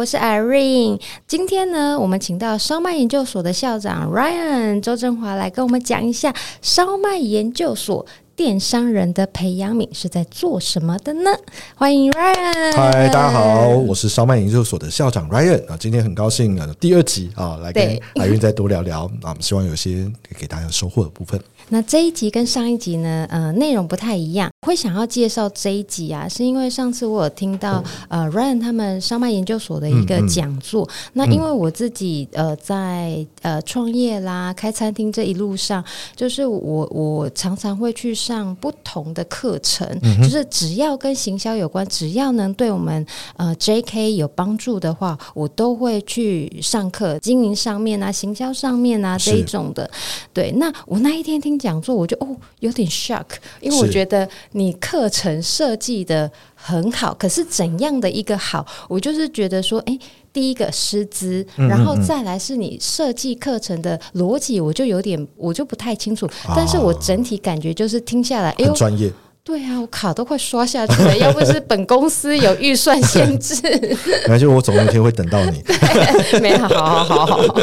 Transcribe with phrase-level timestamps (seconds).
[0.00, 0.98] 我是 Irene。
[1.28, 8.06] 今天呢，我们请到烧麦研究所的校长 Ryan 周振华来跟我们讲一下烧麦研究所。
[8.34, 11.30] 电商人的培养皿是在做什么的呢？
[11.74, 12.74] 欢迎 Ryan。
[12.74, 15.76] 嗨，大家好，我是烧麦研究所的校长 Ryan 啊。
[15.78, 19.28] 今天很高兴啊，第二集啊，来跟 Irene 再多聊聊啊。
[19.28, 21.38] 我们希望有些给大家收获的部分。
[21.70, 24.50] 那这一集跟上一集呢，呃，内容不太一样。
[24.66, 30.84] 会想要介绍这一集啊，是因为上次我有听到呃 Ryan 他们商脉研究所的一个讲座。
[30.84, 35.82] 嗯嗯、那因为我自己呃在呃创业啦、开餐厅这一路上，
[36.14, 38.10] 就是我我常常会去。
[38.20, 47.18] 上不同的课程，嗯、就是只要跟行销有关，只要能对我们呃 JK 有帮助的话，我都会去上课。
[47.20, 49.90] 经营上面啊，行销上面啊这一种的。
[50.34, 52.26] 对，那我那一天听讲座，我就哦
[52.58, 53.26] 有点 shock，
[53.60, 58.66] 因为我觉得你课程设计的很好，可是怎样的一个好？
[58.88, 59.96] 我就是觉得说，哎。
[60.32, 69.12] 第一个师资，然后再来是你设计课程的逻辑，我就有点我就不太清楚，但是我整体感觉就是听下来，哎呦，专业。
[69.42, 73.56] 对啊，我卡都快刷下去了，要不是本公司有预算限制，
[74.28, 75.60] 那就我总有一天会等到你。
[76.40, 77.60] 没好好好好好。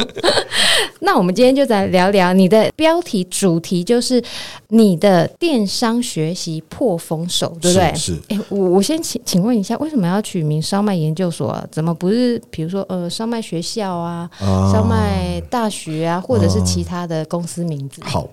[1.00, 4.24] 那我们今天就来聊聊你的标题主题，就是
[4.70, 7.94] 你的电商学习破风手，对不对？
[7.96, 8.14] 是。
[8.16, 11.66] 是诶我我先请请问一下，为什么要取名烧麦研究所啊？
[11.72, 18.02] 怎么不是比如说呃烧麦学校啊、啊烧麦大学啊，或者是其他的公司名字？
[18.04, 18.28] 好。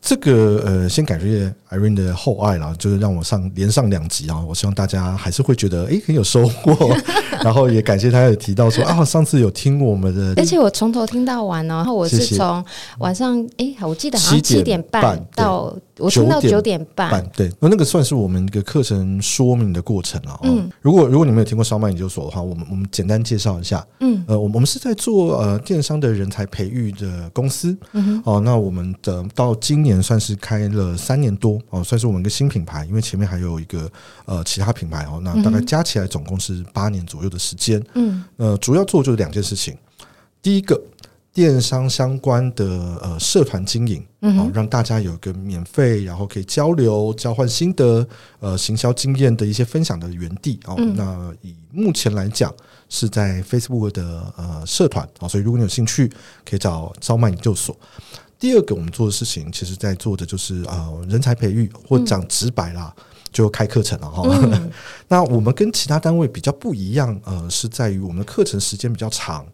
[0.00, 6.96] 这个呃，先感谢 Irene 的厚爱啦，就是让我上连上两集啊，我希望大家还是会觉得诶很有收获，
[7.44, 12.64] 然后也感谢他有提到说啊，上次有听我们的，而且我从头听到完哦，然后我是从
[12.98, 15.76] 晚上诶，我记得好像七点半到。
[16.00, 20.38] 我听到九点半，对，那那个算是我们一个课程说明的过程啊。
[20.44, 23.84] 嗯，如果如果你们有听过烧麦研究所的话，我们我们简单介绍一下。
[24.00, 27.74] 嗯，呃，我们我们是在做呃电商的人才培育的公司。
[27.92, 33.90] 嗯哦，那我们的到今年算是开了三年多哦，算是我们一个新品牌，因为前面还有一个
[34.26, 37.82] 呃其他品牌哦，那大概加起来总共是八年左右的时间。
[37.94, 39.74] 嗯，呃，主要做就是两件事情，
[40.42, 40.78] 第一个。
[41.40, 42.66] 电商相关的
[43.00, 44.04] 呃社团经营，
[44.36, 48.06] 好让大家有一个免费，然后可以交流、交换心得、
[48.40, 50.76] 呃行销经验的一些分享的园地哦。
[50.94, 52.54] 那以目前来讲
[52.90, 56.12] 是在 Facebook 的呃社团啊，所以如果你有兴趣，
[56.44, 57.74] 可以找烧麦研究所。
[58.38, 62.94] 第二个我们做的事情，其实在做的就是呃人才培育，或讲直白啦。
[63.32, 64.70] 就开课程了哈，嗯、
[65.08, 69.46] 那我们跟其他单位比较不一样，呃，是在于我们的课程时间比较长，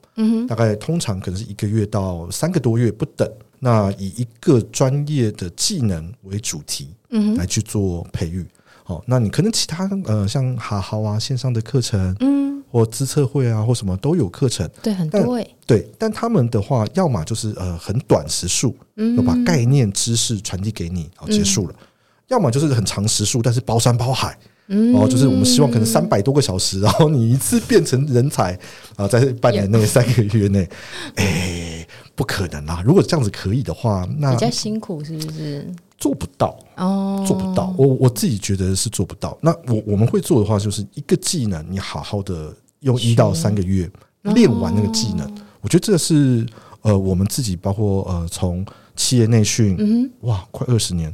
[0.46, 3.30] 大概通常可能是一个月到三个多月不等。
[3.58, 8.44] 那以一个专业的技能为主题，嗯哼，来去做培育。
[8.84, 21.74] 好，那你可能其他呃，像哈好啊线上的课程，嗯，或资测会啊或什么都有课程，对，很多诶，对，但他们的话，要么就是呃很短时数，嗯，就把概念知识传递给你，好，结束了。
[21.80, 21.85] 嗯
[22.28, 24.36] 要么就是很长时数，但是包山包海，
[24.68, 28.58] 嗯、哦，就是我们希望可能三百多个小时，然后你一次变成人才
[28.96, 30.68] 啊，在半年内、三个月内，
[31.14, 32.82] 哎、欸，不可能啦！
[32.84, 35.66] 如果这样子可以的话，那比较辛苦，是不是？
[35.98, 37.74] 做不到哦，做不到。
[37.78, 39.38] 我我自己觉得是做不到。
[39.40, 43.90] 那我我们会做的话，就是一个技能，你好好的用一到三个月
[44.22, 45.26] 练完那个技能，
[45.62, 46.44] 我觉得这是
[46.82, 48.62] 呃，我们自己包括呃，从
[48.94, 51.12] 企业内训，嗯，哇，快二十年。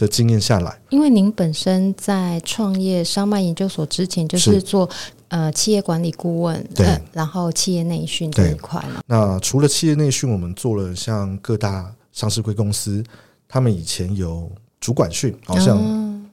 [0.00, 9.02] 的经验下来，因为您本身在创业商脉研究所之前就是做是呃企业管理顾问，对、呃，然后企业内训这一块嘛。
[9.06, 13.04] 那除了企业内训，我们做了像各大上市贵公司，
[13.46, 14.50] 他们以前有
[14.80, 15.78] 主管训，好像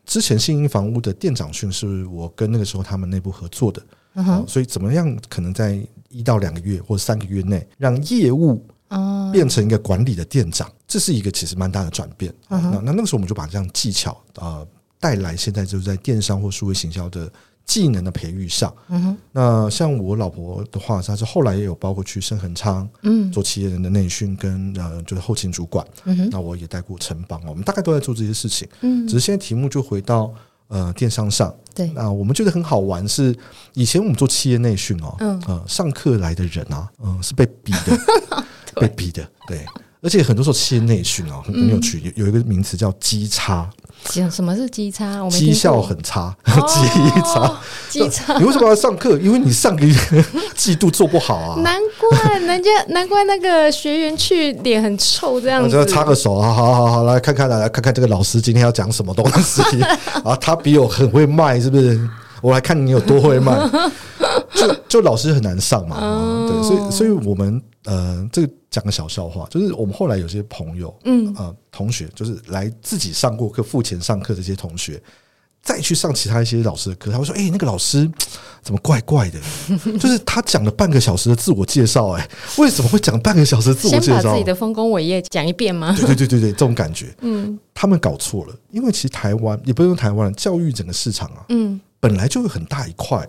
[0.06, 3.84] 之前信英房屋的店长训是我跟那个时候他们内部合作的，
[4.14, 5.78] 嗯哼，所以怎么样可能在
[6.08, 8.66] 一到两个月或三个月内让业务。
[8.90, 12.34] 哦，变成一个管理的店长，这是一个其实蛮大的转变。
[12.50, 14.66] 那那那个时候我们就把这样技巧啊
[15.00, 17.32] 带来，现在就是在电商或数位行销的
[17.68, 18.74] 技能的培育上。
[18.88, 25.86] 嗯哼，那像我老婆的话，她是后来也有包括去盛恒昌，嗯，做企业人的内训跟呃就是后勤主管。
[26.06, 28.68] 嗯哼，那我也带过城邦，我们大概都在做这些事情。
[28.82, 30.34] 嗯，只是现在题目就回到
[30.68, 31.56] 呃电商上。
[31.76, 33.38] 对，那我们觉得很好玩是
[33.76, 37.96] 以前我们做企业内训哦，嗯呃上课来的人啊，嗯是被逼的。
[38.80, 39.66] 被逼的，对，
[40.02, 43.70] 而且很多时候企业内训啊，很有趣，有有一个名词叫绩差。
[44.32, 45.22] 什么是绩差？
[45.22, 47.60] 我绩效很差，绩差，
[47.90, 48.38] 绩差。
[48.38, 49.18] 你为什么要上课？
[49.18, 49.96] 因为你上个月
[50.56, 51.60] 季度做不好啊。
[51.62, 55.72] 难怪人家，难怪那个学员去脸很臭这样子。
[55.72, 59.62] 就插个手啊，好好好，来看看，来看看这个老师今天要讲什么东西
[60.24, 60.36] 啊？
[60.40, 62.00] 他比我很会卖，是不是？
[62.42, 63.58] 我来看你有多会卖。
[64.54, 75.02] 就就老师很难上嘛，嗯、对，所以所以我们呃，这个讲个小笑话，就是我们后来有些朋友，嗯啊、呃，同学，就是来自己上过课、付钱上课这些同学。
[75.62, 78.10] 再去上其他一些老师的课，他会说：“哎、欸，那个老师
[78.62, 79.40] 怎么怪怪的？
[80.00, 82.26] 就是他讲了半个小时的自我介绍，哎，
[82.58, 84.32] 为什么会讲半个小时的自我介绍？
[84.32, 85.94] 自己的丰功伟业讲一遍吗？
[85.98, 93.28] 对对对对对，这种感觉，嗯，他们搞错了，因为其实台湾也不用台湾教育整个市场啊，嗯，本来就有很大一块，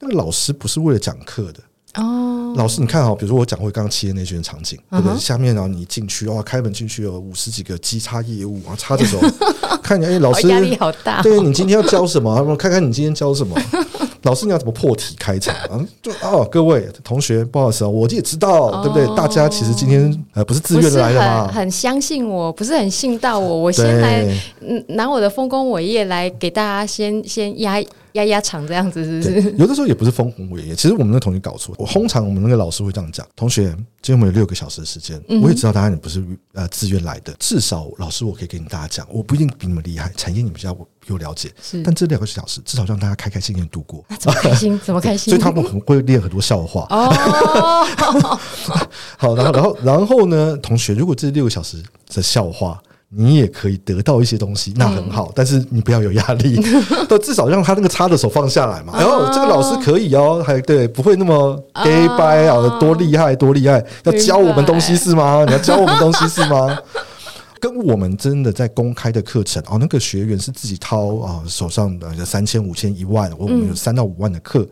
[0.00, 1.60] 那个老师不是为了讲课的。”
[1.94, 5.18] 哦，老师，你看哈，比如说我讲回刚刚企业内训的场景，对不对？
[5.18, 9.18] 下面然后你进去哇，开门进去有五十几个机插业务啊，插着手
[9.82, 11.22] 看你，哎，老师压力好大。
[11.22, 12.54] 对，你今天要教什么？
[12.56, 13.56] 看看你今天教什么？
[14.22, 15.80] 老师你要怎么破题开场啊？
[16.02, 19.06] 就哦，各位同学，不好意思啊，我也知道，对不对？
[19.16, 21.48] 大家其实今天呃不是自愿来的吗？
[21.48, 24.24] 很相信我，不是很信到我，我先来
[24.88, 27.82] 拿我的丰功伟业来给大家先先压。
[28.18, 29.52] 压压场这样子是不是？
[29.56, 31.74] 有的时候也不是丰功伟业，其实我们的同学搞错。
[31.78, 33.64] 我通常我们那个老师会这样讲：同学，
[34.02, 40.76] 今天我们有六个小时的时间，我也知道大家你不是呃自愿来的，至少老师我可以跟你大家讲，我不一定比你们厉害，产业你比较
[41.06, 41.82] 有了解，是。
[41.82, 44.04] 但这两个小时至少让大家开开心心度过。
[44.18, 44.80] 怎么开心？
[44.84, 45.30] 怎么开心？
[45.32, 47.08] 所以他们很会练很多笑话哦。
[49.16, 51.82] 好，然后然后然后呢，同学，如果这六个小时
[52.14, 52.80] 的笑话。
[53.10, 56.60] 你也可以得到一些东西，那很好，嗯、但是你不要有压力，
[57.08, 58.92] 都至少让他那个插的手放下来嘛。
[58.98, 65.44] 然后这个老师可以哦，还对，不会那么 gay 掰啊，多厉害多厉害，要教我们东西是吗？
[65.46, 66.78] 你要教我们东西是吗？
[67.60, 74.64] 跟我们真的在公开的课程哦，那个学员是自己掏啊手上的三千五千一万，我们有三到五万的课。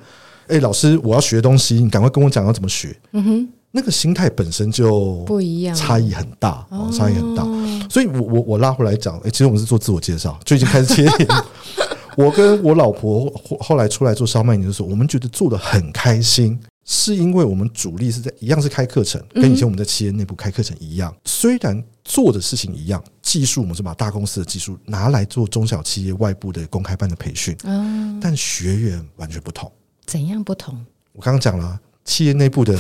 [0.49, 2.97] 哎，老师，我要学东西，你赶快跟我讲要怎么学。
[3.13, 3.49] 嗯哼。
[3.77, 7.45] 那个心态本身就不一样，差异很大哦，差异很大。
[7.91, 11.29] 所以我我我拉回来讲，哎，其实我们是做自我介绍，就已经开始切点。
[12.17, 13.31] 我跟我老婆
[13.61, 21.15] 后来出来做烧麦营的时候，我们觉得做的很开心，是因为我们主力是在一样是开课程，跟以前我们在企业内部开课程一样。
[21.27, 29.71] 虽然做的事情一样，技术我们是把大公司的技术拿来做中小企业外部的公开班的培训，嗯但学员完全不同。
[30.07, 30.75] 怎样不同？
[31.13, 31.79] 我刚刚讲了。
[32.07, 32.75] 企业内部的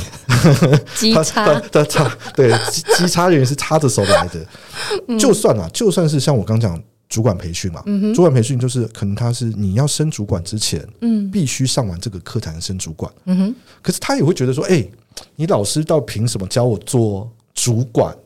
[0.94, 5.18] 机插的插，对机差人员是插着手来的。
[5.18, 7.82] 就算啊，就算是像我刚讲主管培训嘛，
[8.14, 13.12] 主管培训就是可能他是你要升主管之前，嗯，必须上完这个课才能升主管。
[13.24, 14.86] 嗯哼，可是他也会觉得说，哎，
[15.34, 18.16] 你老师到凭什么教我做主管？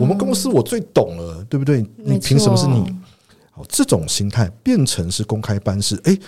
[0.00, 1.84] 我们公司我最懂了，对不对？
[1.98, 2.82] 你凭什么是你？
[3.50, 6.18] 好，这种心态变成是公开班是，哎，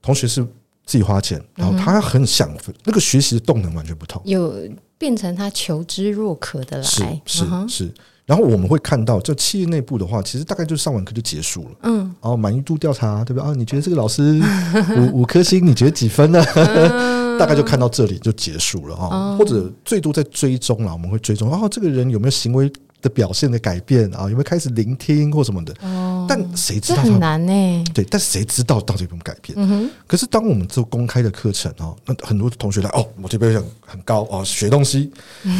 [0.00, 0.46] 同学是。
[0.84, 2.50] 自己花钱，然后他很想
[2.84, 4.54] 那个学习的动能完全不同，有
[4.98, 7.94] 变成他求知若渴的来，是是是。
[8.24, 11.98] 然后我们会看到，就企业内部的话，其实大概就上完课就结束了，嗯。
[12.20, 13.42] 然后满意度调查，对不对？
[13.42, 14.40] 啊，你觉得这个老师
[14.96, 16.42] 五五颗星，你觉得几分呢？
[17.38, 22.70] 大概就看到这里就结束了啊，或者最多在追踪了，我们会追踪啊，这个人有没有行为
[23.02, 24.22] 的表现的改变啊？
[24.22, 25.74] 有没有开始聆听或什么的？
[25.82, 27.02] 哦，但谁知道？
[27.02, 27.84] 很难呢。
[27.92, 29.52] 对，但谁知道到底有没有改变？
[29.58, 29.90] 嗯哼。
[30.06, 35.10] 可是当我们做公开的课程哦，那很多同学来哦，我这边想很高哦，学东西，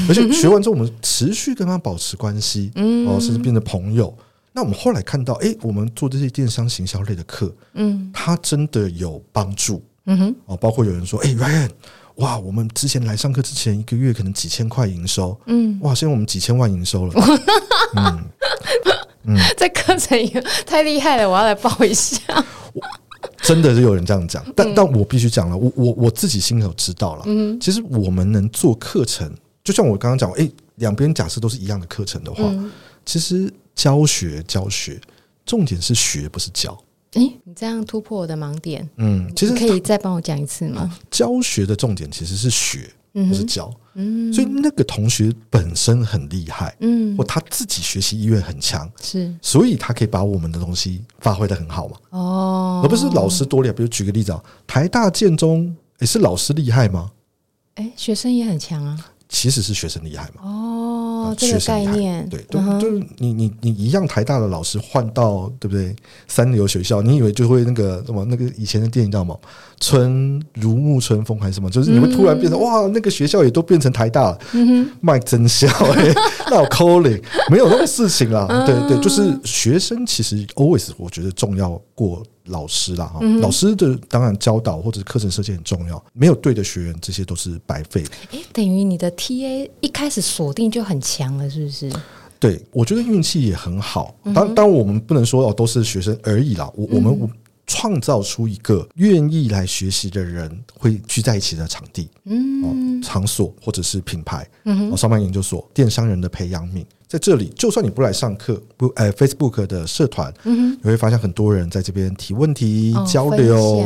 [0.09, 4.16] 而且学完之后我们持续跟他保持关系，嗯，哦，甚至变成朋友。
[4.52, 9.83] 那我们后来看到，哎，我们做这些电商行销类的课，嗯，它真的有帮助。
[10.07, 10.37] 嗯哼。
[10.47, 11.71] 哦，包括有人说，哎，Ryan。
[12.16, 17.14] 哇，我们之前来上课之前一个月可能几千块营收，嗯，哇，现在我们几千万营收了，
[17.97, 18.25] 嗯。
[19.25, 22.19] 嗯，这课程也太厉害了，我要来报一下。
[23.40, 32.42] 真的是有人这样讲，但但我必须讲了，我我我自己心里有知道了，嗯，其实我们能做课程，就像我刚刚讲，哎，两边假设都是一样的课程的话，
[33.07, 35.00] 其实教学教学，
[35.47, 36.76] 重点是学，不是教。
[37.12, 38.88] 哎，你这样突破我的盲点。
[38.97, 40.99] 嗯，其实可以再帮我讲一次吗？
[41.11, 43.73] 教学的重点其实是学，不是教。
[43.95, 51.97] 嗯，所以那个同学本身很厉害，嗯，或他自己学习意愿很强，是，所以他可以把我们的东西发挥的很好嘛。
[52.09, 53.75] 哦，而不是老师多厉害。
[53.75, 57.11] 比如举个例子啊，台大建中，也是老师厉害吗？
[57.75, 58.99] 哎，学生也很强啊。
[59.28, 60.42] 其实是学生厉害嘛？
[60.42, 60.82] 哦，
[61.37, 65.95] 这个概念对，就就是你你你一样台大的老师换到对不对？
[66.26, 69.41] 三流学校，你以为就会那个什么那个以前的电影叫什么？
[69.81, 71.69] 春如沐春风还是什么？
[71.69, 74.38] 就是你会突然变成哇，那个学校也都变成台大了，
[75.00, 76.12] 卖真笑哎，
[76.50, 78.47] 那我 calling 没有那个事情啦。
[78.67, 82.23] 对对，就是学生其实 always 我觉得重要过。
[82.46, 88.11] 老师啦，哈，老师的当然教导或者课程设计很重要，没有对的学员，这些都是白费的。
[88.32, 91.92] 诶，等于你的 TA 一开始锁定就很强了，是不是？
[92.40, 94.14] 对，我觉得运气也很好。
[94.34, 96.68] 当当我们不能说哦，都是学生而已啦。
[96.75, 97.30] 我我们
[97.68, 106.84] 创造出一个愿意来学习的人会聚在一起的场地，嗯、哦，场所或者是品牌，嗯哼，烧麦研究所，电商人的培养皿。
[107.12, 113.85] 在这里，就算你不来上课，不，呃，Facebook 的社团，嗯，你会发现很多人在这边提问题、哦、交流，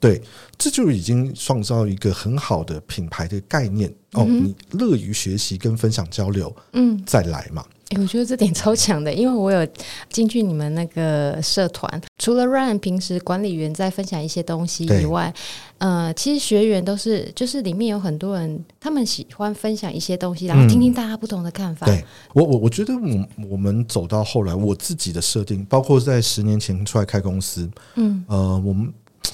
[0.00, 0.18] 对，
[0.56, 4.24] 这就已经创造一个很好的品牌的概念、嗯、哦。
[4.24, 7.62] 你乐于学习跟分享交流，嗯，再来嘛。
[7.94, 9.66] 欸、我觉得这点超强的，因为我有
[10.10, 15.32] 进去你们那个社团，除了 Ryan 平时管理员在分享一些东西以外，
[15.78, 21.86] 呃，其实学员都是，就是里面有很多人，他们喜欢分享一些东西，然后听听大家不同的看法。
[21.86, 28.92] 嗯、对我，我我觉得我我们走到后来，我自己的设定，包括在十年前出来开公司，嗯，呃，我们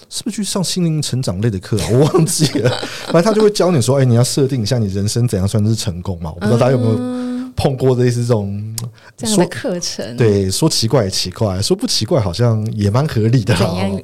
[0.09, 1.89] 是不是去上心灵成长类的课啊？
[1.93, 2.71] 我忘记了，
[3.07, 6.33] 反正他就会教你说，哎、欸，你要设定一下你人生怎样算是成功嘛？
[6.35, 7.28] 我不知道大家有没有。
[7.59, 8.77] 嗯碰过类似这种
[9.17, 13.53] 这样的课程，对，说奇怪也奇怪，说不奇怪好像也蛮合理的。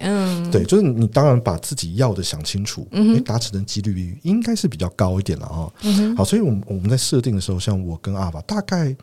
[0.00, 5.70] 嗯，对，就是你当然把自己要的想清楚，嗯，达成的几率应该是比较高一点了啊。
[5.82, 8.94] 嗯，好，所以我们我们在设定的时候，像我跟阿法，大概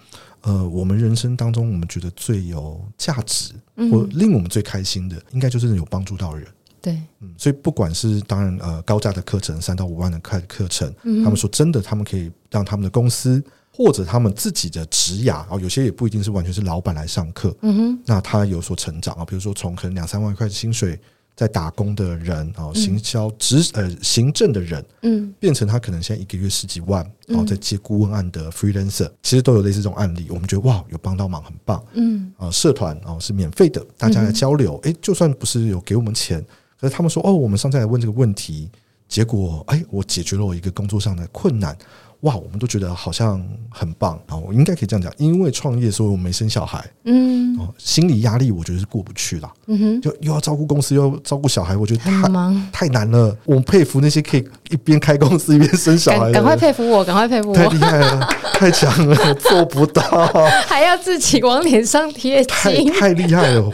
[0.42, 3.54] 呃，我们人生当中我们觉得最有价值
[3.90, 6.46] 或令我们最开心的，应该就是有帮助到人。
[6.82, 10.94] 对，嗯，所以不管是当然呃高价的课程，三到五万的课课程，
[11.24, 13.42] 他们说真的，他们可以让他们的公司。
[13.74, 21.00] 或者他们自己的职涯啊，有些也不一定是完全是老板来上课，嗯哼，那他有所成长啊，比如说从可能两三万块薪水
[21.36, 32.32] 在打工的人啊，行销职呃行政的人，嗯，变成他可能现在一个月十几万，然后在接顾问案的 freelancer，其实都有类似这种案例，我们觉得哇，有帮到忙，很棒，嗯。
[32.38, 36.46] 啊，社团啊是免费的，大家来交流，诶，就算不是有给我们钱，
[36.80, 38.70] 可是他们说哦，我们上次来问这个问题，
[39.08, 41.76] 结果哎，我解决了我一个工作上的困难。
[42.22, 44.38] 哇，我们都觉得好像很棒啊！
[44.38, 53.36] 我应该可以这样讲，因为创业，所以我没生小孩，嗯，哦，心理压力我觉得是过不去了，嗯哼，就又要照顾公司，又要照顾小孩，我觉得太忙太难了。
[53.44, 58.20] 我佩服那些可以一边开公司一边生小孩的，赶快佩服我，赶快佩服我，太厉害了，
[58.54, 60.04] 太强了，做不到，
[60.68, 63.68] 还要自己往脸上贴金，太太厉害了，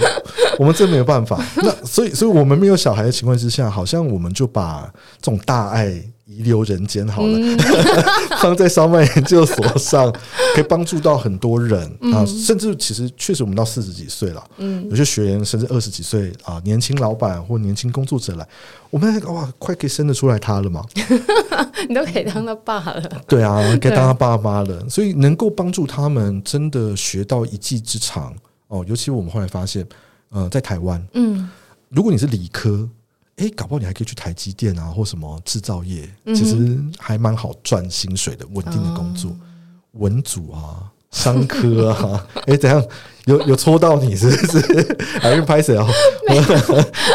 [0.58, 1.44] 我们真没有办法。
[1.58, 4.90] 那所以，所以我们没有小孩的情况之下，好像我们就把
[5.22, 6.02] 这种大爱。
[6.28, 7.58] 遗留人间好了，嗯、
[8.42, 10.12] 放在烧麦研究所上，
[10.54, 12.26] 可以帮助到很多人、嗯、啊！
[12.26, 18.46] 甚至其实确实，我们到四十几岁了，嗯，有些学员甚至二十几岁啊，年轻老板或年轻工作者来，
[18.90, 20.84] 我们哇，快可以生得出来他了吗？
[21.88, 24.90] 你都可以当他爸了，对啊，可以当他爸妈了。
[24.90, 28.34] 所以能够帮助他们真的学到一技之长
[28.68, 29.88] 哦，尤其我们后来发现，
[30.30, 31.50] 呃，在台湾，嗯，
[31.88, 32.90] 如果你是理科。
[33.38, 39.32] 哎，搞不好你还可以去台积电啊，或什么制造业，其实还蛮好赚薪水的，稳定的工作。
[39.94, 42.84] 文组啊，商科啊， 哎，怎样？
[43.26, 44.98] 有有戳到你是不是？
[45.20, 45.86] 还是拍谁啊？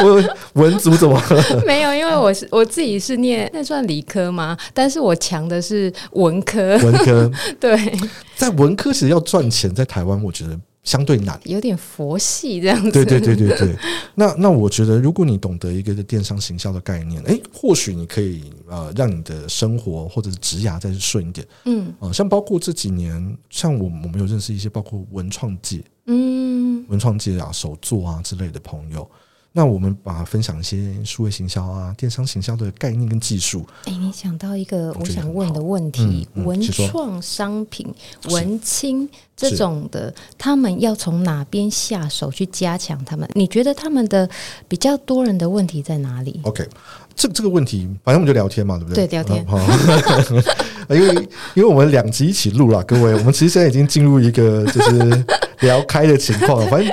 [0.04, 0.22] 我
[0.62, 1.62] 文组怎么了？
[1.66, 4.56] 没有，因为我是我自己是念那算理科吗？
[4.74, 6.76] 但是我强的是文科。
[6.78, 7.98] 文科对，
[8.36, 10.58] 在文科其实要赚钱，在台湾我觉得。
[10.82, 12.90] 相对难，有点佛系这样子。
[12.90, 13.76] 对对对对对。
[14.16, 21.46] 那那我觉得，如果你懂得一个电商行销的概念，哎，或许你可以呃，让你的生活或者是职涯再顺一点。
[21.64, 29.08] 嗯，呃，像包括这几年，像我我们有认识一些包括文创界，嗯，文创界啊，手作啊之类的朋友。
[29.54, 33.66] 那我们把它分享一些数位行销啊、电商行销的概念跟技术。
[33.84, 37.86] 哎、欸，你想到一个我想问的问题：嗯嗯、文创商品、
[38.30, 39.06] 文青
[39.36, 43.28] 这种的，他们要从哪边下手去加强他们？
[43.34, 44.28] 你觉得他们的
[44.66, 46.66] 比较多人的问题在哪里？OK，
[47.14, 49.06] 这这个问题，反正我们就聊天嘛，对不对？
[49.06, 49.44] 对，聊天。
[50.88, 51.14] 因为
[51.54, 55.24] 因为我们两集一起录了，各位，我们其实现在已经进入一个就是
[55.60, 56.66] 聊开的情况了。
[56.66, 56.90] 反正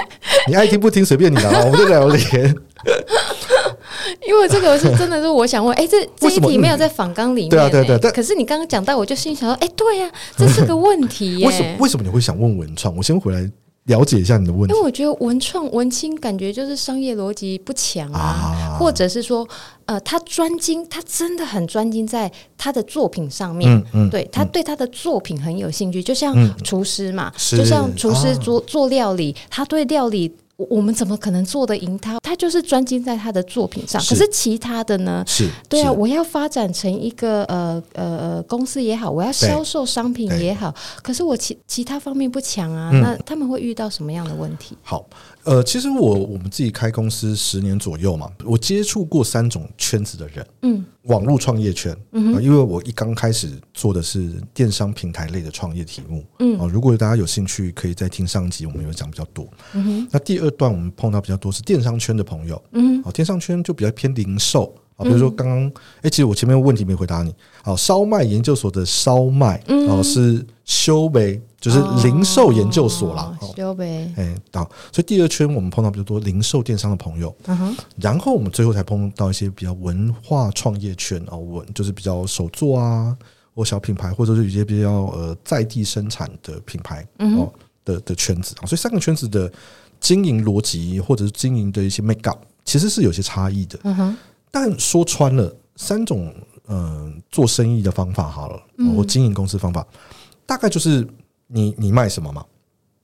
[0.47, 2.55] 你爱听不听随便你啦，我们就聊天。
[4.27, 7.99] 因为这个是真的是我想问， 哎、欸，这这一题没有在访纲里面、 欸，对啊对对。
[8.01, 11.45] 但可是你刚刚讲到，我就心想说，哎、欸，对呀、啊，这是个问题耶。
[11.45, 12.95] 为什么为什么你会想问文创？
[12.95, 13.49] 我先回来。
[13.85, 19.47] 了解一下你的问题，因为我觉得文创文青感觉就是商业逻辑不强啊，啊，或者是说，
[19.85, 30.35] 呃，他专精，他真的很专精在他的作品上面，嗯嗯、对他对他的作品很有兴趣，就像厨师嘛，嗯、就像厨师做、啊、做料理，他对料理。
[30.67, 32.19] 我们怎么可能做得赢他？
[32.19, 35.23] 他就是专精在他的作品上，是可是其他的呢？
[35.25, 44.75] 是对啊，我要发展成一个呃呃公司也好，我要销售商品也好，可是我其其他方面不强啊，嗯，那他们会遇到什么样的问题？
[44.83, 45.05] 好，
[45.49, 60.07] 呃，其实我我们自己开公司十年左右嘛，我接触过三种圈子的人，嗯，网络创业圈，嗯，因为我一刚开始做的是电商平台类的创业题目，嗯，如果大家有兴趣，可以再听上集，我们有讲比较多，嗯哼。
[60.11, 64.71] 那第二段我们碰到比较多是电商圈的朋友，嗯，哦，电商圈就比较偏零售。
[64.99, 67.33] 啊，比如说刚刚，哎，其实我前面问题没回答你。
[67.63, 73.37] 好，烧麦研究所的烧麦，哦，是修呗，就是零售研究所啦。
[73.55, 83.15] 修呗，哎，好，所以第二圈我们碰到比较多零售电商的朋友，嗯哼，然后我们最后才碰到一些比较文化创业圈哦，文就是比较手作啊，
[83.55, 87.49] 或小品牌，或者是一些比较呃在地生产的品牌哦
[87.85, 89.51] 的的圈子啊，所以三个圈子的
[89.99, 94.17] 经营逻辑或者是经营的一些 make up，其实是有些差异的，嗯哼。
[94.51, 96.33] 但说穿了，三种
[96.67, 98.61] 嗯、呃、做生意的方法好了，
[98.95, 99.97] 我经营公司方法，嗯、
[100.45, 101.07] 大概就是
[101.47, 102.45] 你你卖什么嘛，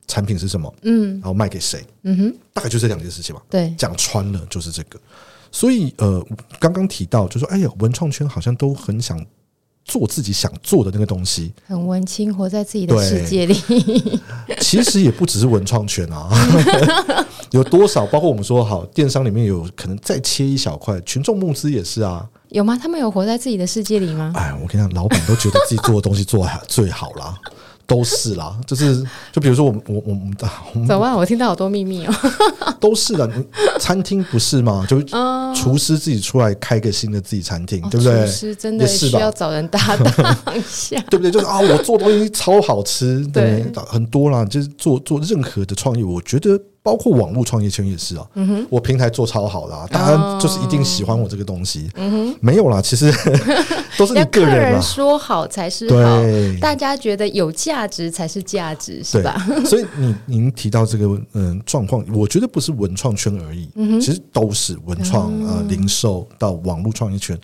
[0.08, 3.42] 产品是什么，嗯，然后卖给谁，嗯哼，大概就这两件事情嘛。
[3.50, 5.00] 对，讲穿了就是这个。
[5.52, 6.25] 所以呃，
[6.60, 9.24] 刚刚提到就说，哎呀，文创圈好像都很想
[9.86, 13.56] 做自己想做的那个东西，很文青，活在自己的世界里。
[14.60, 16.30] 其实也不只是文创圈啊。
[17.51, 18.06] 有多少？
[18.08, 22.27] 包括我们说好电商里面有可能再切一小块，群众募资也是啊。
[22.50, 22.77] 有吗？
[22.82, 24.34] 他们有活在自己的世界里吗？
[24.36, 27.38] 哎，我跟你讲，老板都觉得自己做的东西做最好啦。
[27.88, 31.13] 都是啦， 就是就比如说我们我我们怎么办？
[31.15, 32.13] 我听到好多秘密哦。
[32.80, 33.30] 都是的，
[33.80, 34.86] 餐厅不是吗？
[34.88, 35.01] 就
[35.56, 38.25] 厨师自己出来开个新的自己餐厅，对不对？
[38.25, 41.32] 厨师真的需要找人搭档一下， 对不对？
[41.32, 44.46] 就是啊，我做东西超好吃，对，很多啦。
[44.46, 46.60] 就是做做任何的创意，我觉得。
[46.86, 48.27] 包括网络创业圈也是啊，
[48.70, 51.89] 我平台做超好的，大家就是一定喜欢我这个东西。
[52.39, 53.12] 没有啦，其实
[53.98, 56.22] 都是你个人说好才是好，
[56.62, 59.36] 大家觉得有价值才是价值，是吧？
[59.65, 63.68] 所以你您提到这个嗯状况，我觉得不是文创圈而已，
[64.00, 67.36] 其实都是文创呃零售到网络创业圈，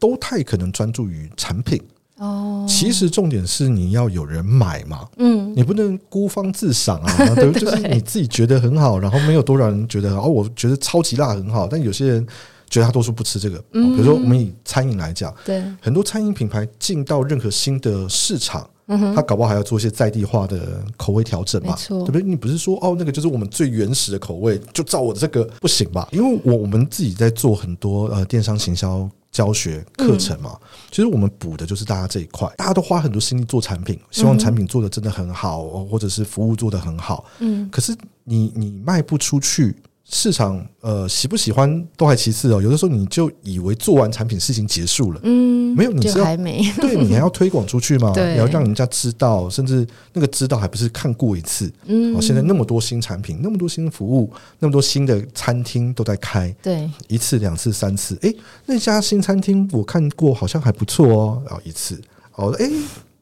[0.00, 1.80] 都太可能专注于产品。
[2.18, 12.26] 哦，其实重点是你要有人买嘛，嗯，你不能孤芳自赏啊， 对，就是你自己觉得很好，然后没有多少人觉得，哦，我觉得超级辣很好，但有些人
[12.68, 22.22] 觉得他多数不吃这个，比如说我们以餐饮来讲，对，很多餐饮品牌进到任何新的市场，嗯哼，他搞不好还要做一些在地化的口味调整嘛，对不对？
[22.22, 26.08] 你不是说哦，那个就是我们最原始的口味，就照我的这个不行吧？
[26.10, 29.08] 因为我我们自己在做很多呃电商行销。
[29.30, 30.58] 教学课程嘛，
[30.90, 37.24] 其实我们补的就是大家这一块，大家都花很多心力做产品，希望产品做的真的很好，或者是服务做的很好。
[37.38, 39.76] 嗯，可是你你卖不出去。
[40.10, 46.62] 市场呃喜不喜欢都还其次哦，有的时候你就以为做完产品事情结束了，嗯，没有，你是要还没。
[46.80, 48.10] 对你还要推广出去嘛？
[48.16, 62.00] 对，你要让人家知道，甚至那个知道还不是看过一次，嗯，哦，现在那么多新产品，那么多新服务，那么多新的餐厅都在开，对，一次两次三次，诶，那家新餐厅我看过，好像还不错哦，然后一次，
[62.36, 62.70] 哦，诶，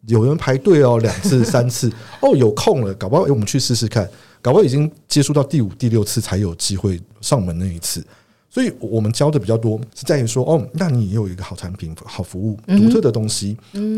[0.06, 1.92] 有人排队哦，两次三次，
[2.22, 4.08] 哦，有空了，搞不好诶，我们去试试看。
[4.42, 8.06] 搞不好已经接触到第五、第六次才有机会上门那一次，
[8.48, 13.56] 所以我们教的比较多是在于说，哦，那你也有一个好产品、好服务、独特的东西，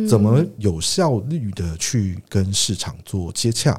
[0.09, 3.79] 怎么有效率的去跟市场做接洽、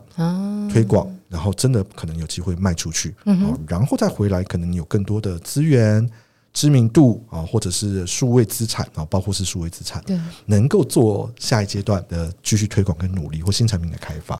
[0.71, 6.07] 推广，然后真的可能有机会卖出去，嗯然后再回来，可能你有更多的资源、
[6.59, 10.03] 知名度啊，或者是数位资产啊，包括是数位资产，
[10.45, 14.37] 能够做下一阶段的继续推广跟努力或新产品的开发。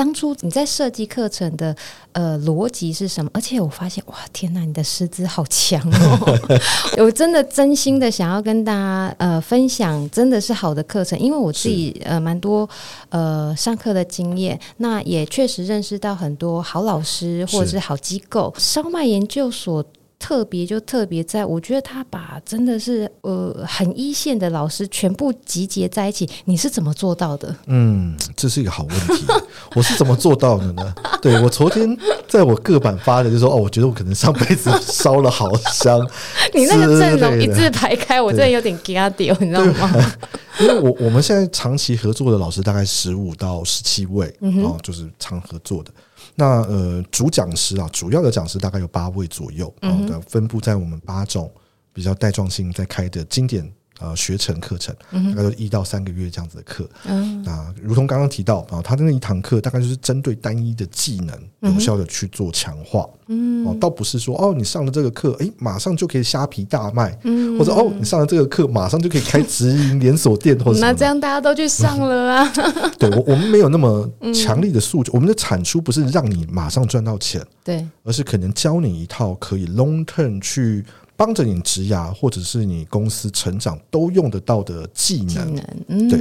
[0.00, 1.76] 当初你在设计课程的
[2.12, 3.30] 呃逻辑是什么？
[3.34, 6.38] 而且我发现哇，天哪，你的师资好强哦！
[6.96, 12.66] 我真的真心的想要跟大家呃分享，真的是好的课程，因为我自己呃蛮多
[13.10, 19.84] 呃上课的经验，那也确实认识到很多好老师或者是好机构，烧麦研究所。
[20.20, 27.56] 特别就特别在，我觉得他把真的是呃很一线的老师全部集结在一起，你是怎么做到的？
[27.66, 29.24] 嗯，这是一个好问题。
[29.74, 30.94] 我是怎么做到的呢？
[31.22, 31.96] 对，我昨天
[32.28, 35.98] 在我个版发的，就是说哦，我觉得我可能上辈子烧了好香。
[36.54, 40.12] 你那个阵容一字排开，我真的有点惊掉，你知道吗？
[40.60, 45.90] 因为我我们现在长期合作的老师大概十五到十七位，嗯哼，就是常合作的。
[46.34, 51.50] 那呃，主讲师啊，主要的讲师大概有八位左右，啊、嗯哼，分布在我们八种
[51.92, 56.88] 比较带状性在开的经典呃学程课程，大概都一到三个月这样子的课。
[57.06, 63.08] 嗯，那如同刚刚提到啊，他的那一堂课大概就是针对单一的技能，有效的去做强化。
[63.28, 72.52] 嗯，哦，倒不是说哦，你上了这个课，哎，马上就可以虾皮大卖，嗯，或者哦，你上了这个课，马上就可以开直营连锁店，或者那这样大家都去上了啊？
[72.98, 80.84] 对，我我们没有那么 强力的诉求，我们的产出不是让你马上赚到钱，对，而是可能教你一套可以 long term 去。
[81.20, 85.26] 帮着你职涯，或者是你公司成长都用得到的技能。
[85.26, 86.18] 技能嗯、对，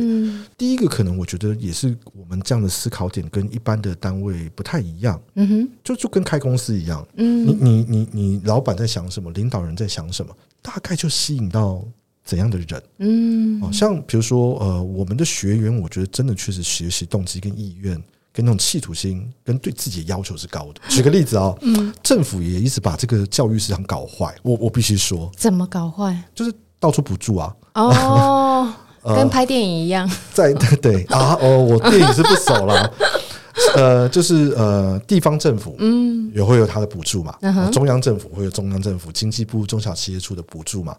[0.57, 5.17] 第一个可能我觉得也是我们这样的思考点跟一般的单位不太一样。
[5.35, 7.07] 嗯哼，就就跟开公司一样。
[7.15, 11.81] 嗯，你你你你老板在想什么，领导人在想什么，大概就吸引到
[12.25, 12.83] 怎样的人。
[12.97, 18.03] 嗯，哦，像比如说呃，我们的学员，我觉得真的确实学习动机跟意愿。
[18.31, 20.81] 跟那种企图心，跟对自己的要求是高的。
[20.87, 24.33] 举个例子啊、哦，嗯，政府也一直把这个教育市场搞坏。
[24.43, 26.15] 我我必须说，怎么搞坏？
[26.35, 27.55] 就是到处补助啊。
[27.73, 30.09] 哦， 跟拍电影一样。
[30.33, 32.93] 在 对对啊，哦，我电影是不熟了。
[33.75, 37.35] 呃，就是呃，地方政府嗯也会有它的补助嘛，
[37.71, 40.95] 中央政府会有中央政府经济部中小企业处的补助嘛。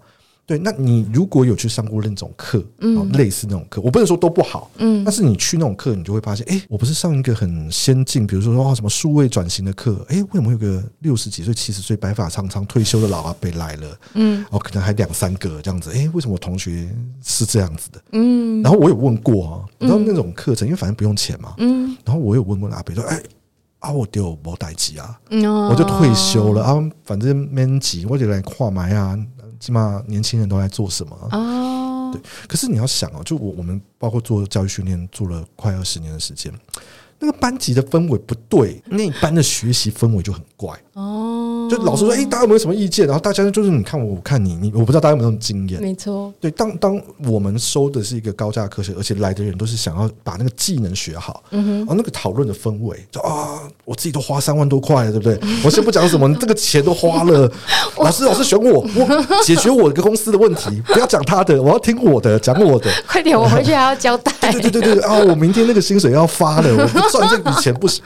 [0.51, 23.23] 对，那你如果有去上过那种课，嗯，类似那种课，我不能说都不好，嗯，但是你去那种课，你就会发现，哎，我不是上一个很先进，比如说哦什么数位转型的课，哎，为什么有个六十几岁、七十岁、白发苍苍退休的老阿伯来了，嗯，哦，可能还两三个这样子，哎，为什么我同学是这样子的，嗯，然后我有问过啊，你知道那种课程，因为反正不用钱嘛，嗯，然后我有问过阿伯说，哎，
[23.79, 29.17] 啊我丢我代志啊，我就退休了啊，反正免级，我就来跨埋啊。
[29.61, 31.16] 起码年轻人都在做什么？
[31.31, 32.20] 哦，对。
[32.49, 36.53] 可是你要想哦，就我我们包括做教育训练做了快二十年的时间，
[37.18, 40.77] 那个班级的氛围不对，那一班的学习氛围就很怪。
[40.94, 41.30] 哦，
[41.71, 43.07] 就老师说，哎，大家有没有什么意见？
[43.07, 45.81] 然后大家就是你看我，我看你，你我不知道大家有没有经验。
[45.81, 55.39] 没错，对，当当我们收的是一个高价课程，而且来的人都是想要把那个技能学好，嗯哼，然后那个讨论的氛围，就啊，我自己都花三万多块了，对不对？
[55.65, 57.51] 我先不讲什么，这个钱都花了，
[57.99, 62.91] 老师老师选我，我解决我一个公司的问题，不要讲他的，我要听我的，讲我的。
[63.07, 64.33] 快点，我回去还要交代。
[64.51, 65.19] 对对对对对啊！
[65.19, 68.03] 我明天那个薪水要发了，我不赚这笔钱不行。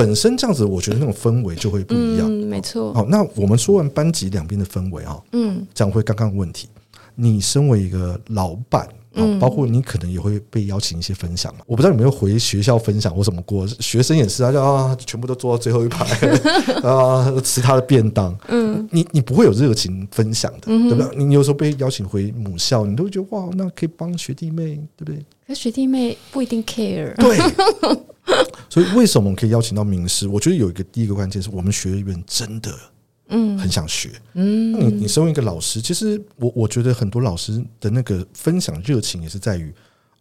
[0.00, 2.26] 本身这样子，我觉得那种氛围就会不一样。
[2.26, 2.94] 嗯，没错。
[2.94, 6.68] 好，那我们说完班级两边的氛围啊，嗯，讲回刚刚的问题，
[7.14, 11.60] 你身为一个老板，嗯，包括你可能也会被邀请一些分享嘛。
[11.66, 16.06] 我不知道有没有回学校分享或什么过，学生也是啊，就啊，全部都坐到最后一排
[16.82, 18.34] 啊，吃他的便当。
[18.48, 21.16] 嗯，你你不会有热情分享的，对不对？
[21.16, 25.22] 你有时候被邀请回母校，你都会觉得哇，那可以帮学弟妹，对不对？
[25.46, 27.14] 可学弟妹不一定 care。
[27.16, 27.38] 对。
[28.70, 30.28] 所以，为什么我们可以邀请到名师？
[30.28, 32.72] 我觉得有一个第一个关键是我们学员真的，
[33.28, 34.10] 嗯，很想学。
[34.34, 39.74] 嗯，你你身为一个老师，其实我我觉得很多老师的那个分享热情也是在于，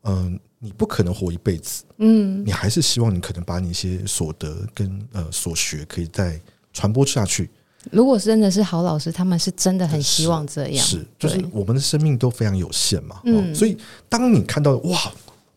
[0.03, 6.39] 嗯，你不可能活一辈子，嗯，你还是希望你可能把你一些所得跟呃所学可以再
[6.73, 7.49] 传播下去。
[7.91, 13.77] 如果真的是好老师，他们是真的很希望这样，是，就是我们的生命都非常有限嘛，嗯，所以
[14.09, 14.99] 当你看到哇。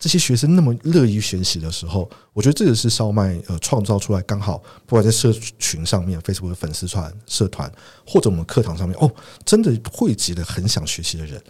[0.03, 7.71] 这些学生那么乐于学习的时候，我觉得这个是烧麦呃创造出来刚好，不管在社群上面，Facebook 的粉丝团、社团，
[8.05, 9.09] 或者我们课堂上面，哦，
[9.45, 11.41] 真的汇集了很想学习的人，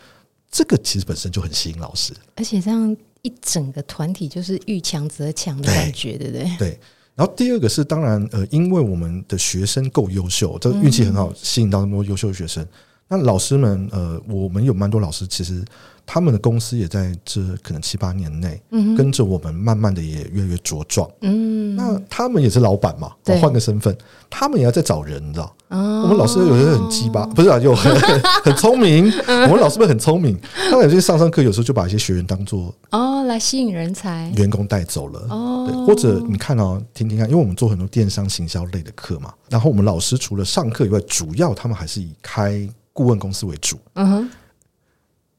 [0.52, 2.14] 这个其实本身就很吸引老师。
[2.36, 6.58] 而且这样一整个团体就是遇强则强的感觉，对，对不对？
[6.60, 6.80] 对。
[7.16, 12.64] 然后第二个是，当然呃，因为我们的学生够优秀，这个运气很好，吸引到那么多优秀的学生。
[13.08, 15.64] 那老师们呃，我们有蛮多老师其实。
[16.06, 18.62] 他们的公司也在这可能七八年内，
[18.98, 21.10] 跟着我们慢慢的也越来越茁壮。
[21.22, 23.98] 嗯，那他们也是老板嘛，我换个身份，
[24.30, 25.56] 他们也要在找人，你知道？
[25.70, 27.98] 我们老师有些很鸡巴， 不是啊，就很
[28.44, 29.10] 很聪明。
[29.26, 30.38] 我们老师们很聪明，
[30.70, 35.66] 他们有些上上课有时候就把一些学员当做哦来吸引人才，员工带走了哦。
[35.66, 43.78] 对，或者你看哦，听听看，因为我们做很多电商行销类的课嘛，然后我们老师除了上课以外，主要他们还是以开顾问公司为主。
[43.96, 44.32] 嗯哼。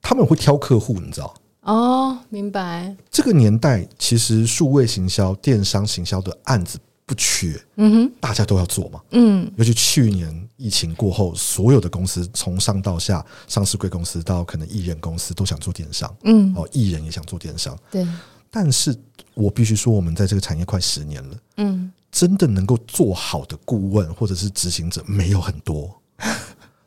[0.03, 1.35] 他们会挑客户，你知道？
[1.63, 2.95] 哦，明白。
[3.11, 9.51] 这个年代其实数位行销、电商行销的案子不缺，嗯哼，大家都要做嘛，嗯。
[9.57, 18.07] 尤其去年疫情过后，所有的公司从上到下，上市贵公司到可能艺人公司都想做电商，嗯，哦，艺人也想做电商，对。
[18.51, 18.95] 但是
[19.33, 25.99] 我必须说，我们在这个产业快十年了，嗯，真的能够做好的顾问或者是执行者没有很多。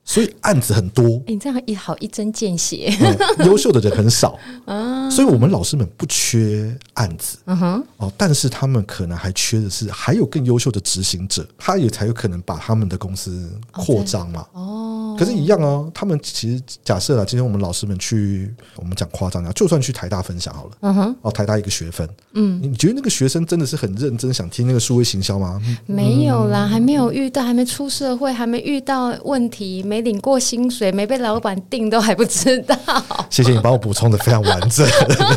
[0.10, 2.90] 所以案子很多，你这样一好一针见血，
[3.46, 4.40] 优秀的人很少。
[4.66, 5.10] 啊。
[5.10, 14.46] 所以我们老师们不缺案子，嗯哼，哦，但是他们可能还缺的是还有更优秀的执行者，他也才有可能把他们的公司扩张嘛。
[14.54, 15.92] 哦，可是，一样哦。
[15.94, 25.62] 他们其实假设啊，今天我们老师们去，我们讲夸张点，就算去台大分享好了，嗯哼，哦，台大一个学分，嗯，你觉得那个学生真的是很认真想听那个数位行销吗？
[25.86, 32.76] 没有啦，还没有遇到，还没出社会，还没遇到问题，没没领过薪水，没被老板定，都还不知道。
[33.32, 34.88] 谢谢你帮我补充的非常完整，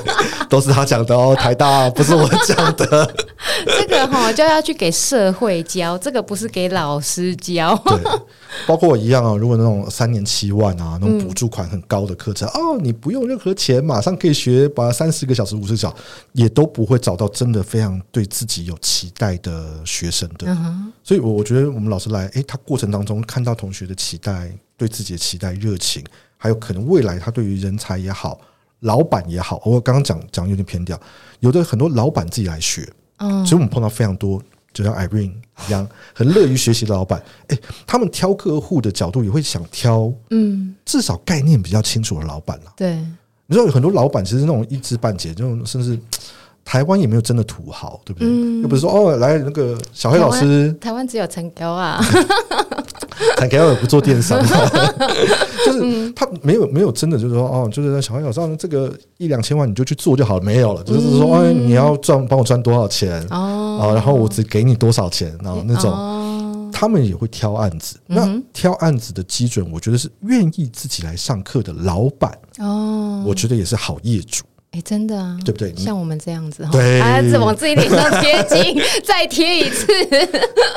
[0.50, 3.14] 都是他讲的哦，台大不是我讲的。
[4.00, 7.76] 这个哈就要去给社会教，这个不是给老师教。
[7.84, 8.02] 对，
[8.66, 9.36] 包括我一样啊。
[9.36, 15.96] 如果那种三年七万啊，那种补助款很高的课程、嗯、 哦，你不用任何钱，马上可以学，把三十个小时、五十个小时，
[16.32, 20.46] 也都不会找到真的非常对自己有期待的学生的。
[20.46, 26.02] 嗯、所以，我我觉得我们老师来，诶，他过程当中看到同学的期待，对自己的期待、热情，
[26.38, 28.40] 还有可能未来他对于人才也好，
[28.80, 30.98] 老板也好，我刚刚讲讲有点偏掉，
[31.40, 32.88] 有的很多老板自己来学。
[33.20, 34.42] 嗯，所以我们碰到非常多，
[34.74, 35.32] 就像 Irene
[35.68, 37.22] 一样，很乐于学习的老板。
[37.48, 42.72] 哎，他们挑客户的角度也会想挑，嗯，至少概念比较清楚的老板了。
[42.76, 42.96] 对，
[43.46, 45.98] 你知道有很多老板其实那种一知半解，这种甚至
[46.64, 48.60] 台湾也没有真的土豪，对不对？
[48.62, 52.00] 又不是说哦，来那个小黑老师，台湾只有陈高啊。
[53.36, 54.40] 才给我不做电商，
[55.66, 74.44] 就是他没有没有真的就是说哦，就是小朋友上这个一两千万你就去做就好了，没有了，就是说哎，你要赚帮我赚多少钱哦，然后我只给你多少钱，然后那种他们也会挑案子，那挑案子的基准，我觉得是愿意自己来上课的老板哦，我觉得也是好业主。
[74.72, 75.74] 哎、欸，真的啊，对不对？
[75.74, 79.86] 像我们这样子，对，还是往自己脸上贴金， 再贴一次，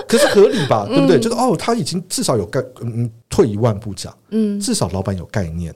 [0.08, 0.86] 可是合理吧？
[0.88, 1.18] 对不对？
[1.18, 5.72] 嗯、就是哦，他已经至少有概，嗯，退一万步讲，嗯，至少老板有概念，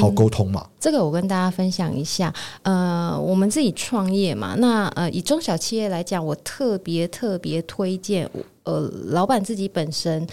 [0.00, 0.70] 好沟通嘛、嗯。
[0.80, 8.28] 这个我跟大家分享一下，呃，我们自己创业嘛，那呃，以中小企业来讲，我特别特别推荐，
[8.64, 8.80] 呃，
[9.10, 10.26] 老板自己本身。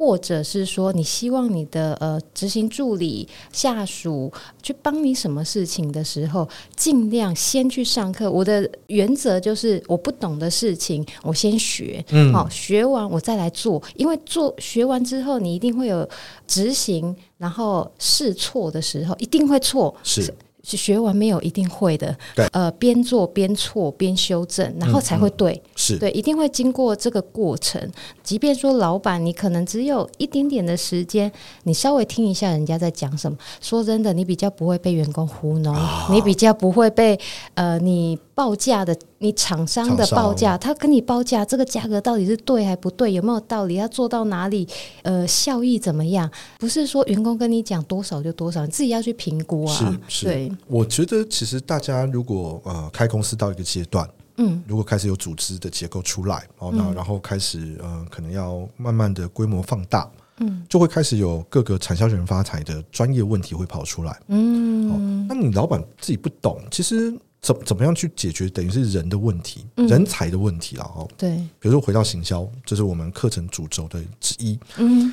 [0.00, 4.32] 或者是说，你希望你的呃执行助理下属
[4.62, 8.30] 去帮你什么事情的时候，尽量先去上课。
[8.30, 13.82] 我的原则就是，我不懂的事情，我先学，嗯，好，学完我再来做。
[13.94, 16.08] 因为做学完之后，你一定会有
[16.46, 20.32] 执行，然后试错的时候，一定会错，是。
[20.62, 27.80] 学完没有一定会的，对，呃，边做边错边修正，然后才会对，嗯嗯、是对，一定会经过这个过程。
[28.22, 31.30] 即便说老板，你可能只有一点点的时间，
[31.64, 33.36] 你稍微听一下人家在讲什么。
[33.60, 37.18] 说真的，你比较不会被员工糊弄，哦、你比较不会被
[37.54, 38.18] 呃你。
[38.40, 43.12] 报价的，你厂商的报价，他跟你报价这个价格到底是对还不对？
[43.12, 43.74] 有没有道理？
[43.74, 44.66] 要做到哪里？
[45.02, 46.30] 呃，效益怎么样？
[46.58, 49.74] 不是说员工跟你讲多少就多少，你自己要去评估啊。
[50.08, 50.52] 是是，对。
[50.66, 67.14] 我觉得其实大家如果呃开公司到一个阶段，嗯，如果开始有组织的结构出来，哦，那然后开始呃可能要慢慢的规模放大，嗯，就会开始有各个产销人发财的专业问题会跑出来，嗯，哦，那你老板自己不懂，其实。
[67.40, 71.08] 怎怎么样去解决等于是人的问题，嗯、人才的问题了哦。
[71.16, 74.58] 对，比如说回到行销，这是我们课程主轴的之一。
[74.76, 75.12] 嗯，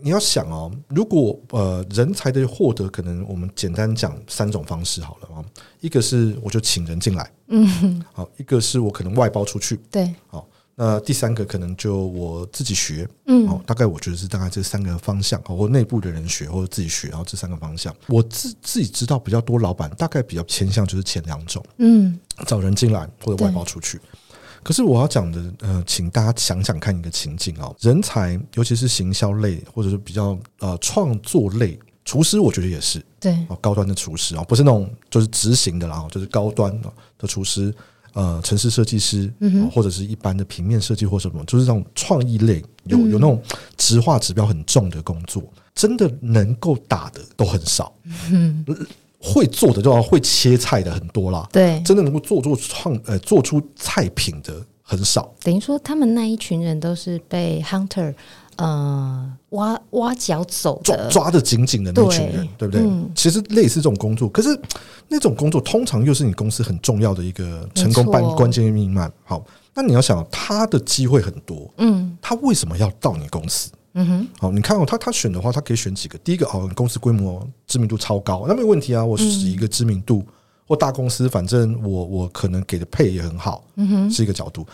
[0.00, 5.44] 你要想哦，如果呃人才的获得，可能我们简单讲三种方式好了啊。
[5.80, 10.48] 一个是我就请人进来，嗯，好，一个是我可能外包出去，对，好。
[10.80, 24.00] 那第三个可能就我自己学，嗯，哦大概我觉得是大概这三个方向，或内部的人学，或者自己学，然后这三个方向，我自自己知道比较多，老板大概比较偏向就是前两种，嗯，找人进来或者外包出去。
[24.62, 36.72] 可是我要讲的，呃，请大家想想看一个情境哦，人才尤其是行销类或者是比较呃创作类，厨师我觉得也是，对，高端的厨师啊，不是那种就是执行的，然后就是高端
[37.18, 37.74] 的厨师。
[38.12, 43.40] 呃，城市设计师，嗯，或者是一般的平面设计或什么，就是这种创意类，有有那种
[43.76, 45.42] 直化指标很重的工作，
[45.74, 47.92] 真的能够打的都很少。
[48.30, 48.64] 嗯，
[49.20, 51.48] 会做的就要会切菜的很多啦。
[51.52, 55.32] 对，真的能够做做创呃做出菜品的很少。
[55.42, 58.14] 等于说，他们那一群人都是被 hunter。
[58.58, 62.82] 呃，挖挖脚走的，抓的紧紧的那群人，对，对不对？
[62.82, 64.48] 嗯、其实类似这种工作，可是
[65.06, 69.08] 那种工作通常又是你公司很重要的一个成功关关键命脉。
[69.24, 69.44] 好，
[69.74, 73.70] 那你要想，他的机会很多，嗯，他为什么要到你公司？
[73.94, 76.18] 嗯哼，好，你看哦，他他选的话，他可以选几个。
[76.18, 79.04] 第一个，哦，你公司规模知名度超高，那没问题啊。
[79.04, 80.32] 我是一个知名度、嗯、
[80.66, 84.66] 或大公司，反正我我可能给的配也很好，嗯哼，是一个角度。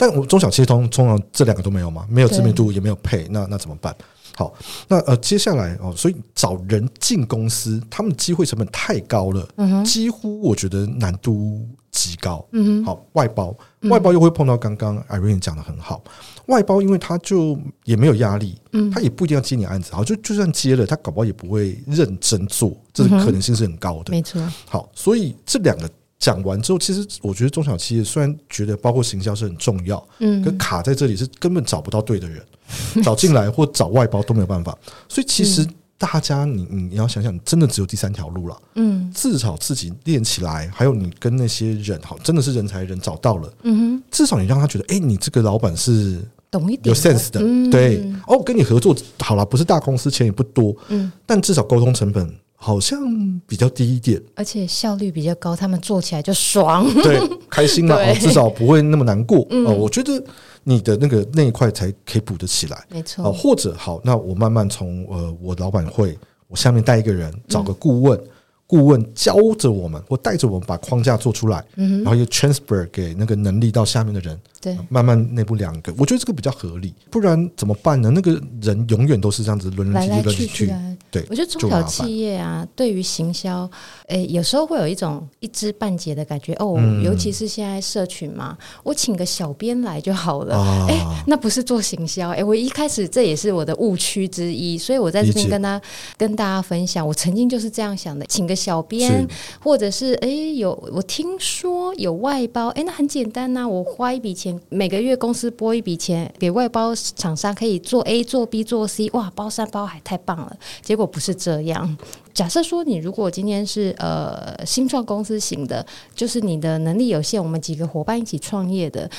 [0.00, 3.94] 但我中小企业通通常这两个都没有嘛，没有知名度也没有配，那那怎么办？
[4.34, 4.54] 好，
[4.88, 12.42] 那呃接下来哦，所以找人进公司，他们机会成本太高了，嗯哼，几乎我觉得难度极高。
[12.52, 13.54] 嗯，好，外包，
[13.90, 16.02] 外包又会碰到刚刚 Irene 讲的很好，
[16.46, 24.40] 外包因为他就也没有压力，嗯，他也不一定要接你案子，好，就就算接了，他搞不好也不会认真做，这个可能性是很高的，没错。
[24.66, 32.40] 好，所以这两个讲完之后，其实我觉得中小企业虽然觉得包括行销是很重要，嗯，可卡在这里是根本找不到对的人，
[33.02, 34.78] 找进来或找外包都没有办法，
[35.08, 35.66] 所以其实。
[36.00, 38.56] 大家你，你你要想想，真的只有第三条路了。
[38.76, 43.52] 嗯，至少自己练起来，还有你跟那些人，好，真的是人才人找到了。
[43.64, 46.18] 嗯哼，至少你让他觉得，哎、欸，你这个老板是
[46.50, 47.40] 懂一点、有 sense 的。
[47.42, 50.74] 嗯、对，哦，跟你合作好了，不是大公司，钱也不多。
[50.88, 53.00] 嗯，但至少沟通成本好像
[53.46, 57.18] 比较低一点，而且效率比较高，他们做起来就爽，对，
[57.48, 57.96] 开心了。
[58.04, 59.46] 对至少不会那么难过。
[59.48, 60.22] 嗯、哦，我觉得。
[60.62, 63.24] 你的那个那一块才可以补得起来，没错。
[63.24, 66.16] 哦，或者好，那我慢慢从呃，我老板会，
[66.48, 68.16] 我下面带一个人，找个顾问。
[68.18, 68.28] 嗯
[68.70, 76.94] 顾问教着我们，或带着我们把框架做出来，嗯、然后又 transfer 给那个能力到下面的人，对，慢慢内部两个，我觉得这个比较合理。
[77.10, 78.12] 不然怎么办呢？
[78.14, 80.74] 那个人永远都是这样子轮来轮去，去，去。
[81.10, 83.68] 对，我觉得中小企业啊，对于行销，
[84.06, 86.52] 诶，有时候会有一种一知半解的感觉。
[86.60, 90.86] 哦，嗯、尤其是现在社群嘛，我请个小编来就好了。
[90.88, 92.30] 哎、啊，那不是做行销。
[92.30, 95.82] 哎，我一开始这也是我的误区之一，所以我在这边跟他
[96.16, 98.59] 跟大家分享，我曾经就是这样想的，请个。
[98.60, 99.26] 小编，
[99.62, 110.54] 或者是哎，有我听说有外包，哎，那很简单呐、啊，我花一笔钱，每个月公司拨一笔钱给外包厂商，可以做 A 做 B 做 C，哇，包山包海，太棒了。
[110.82, 111.96] 结果不是这样。
[112.34, 119.10] 假设说你如果今天是呃新创公司型的，就是你的能力有限，我们几个伙伴一起创业的。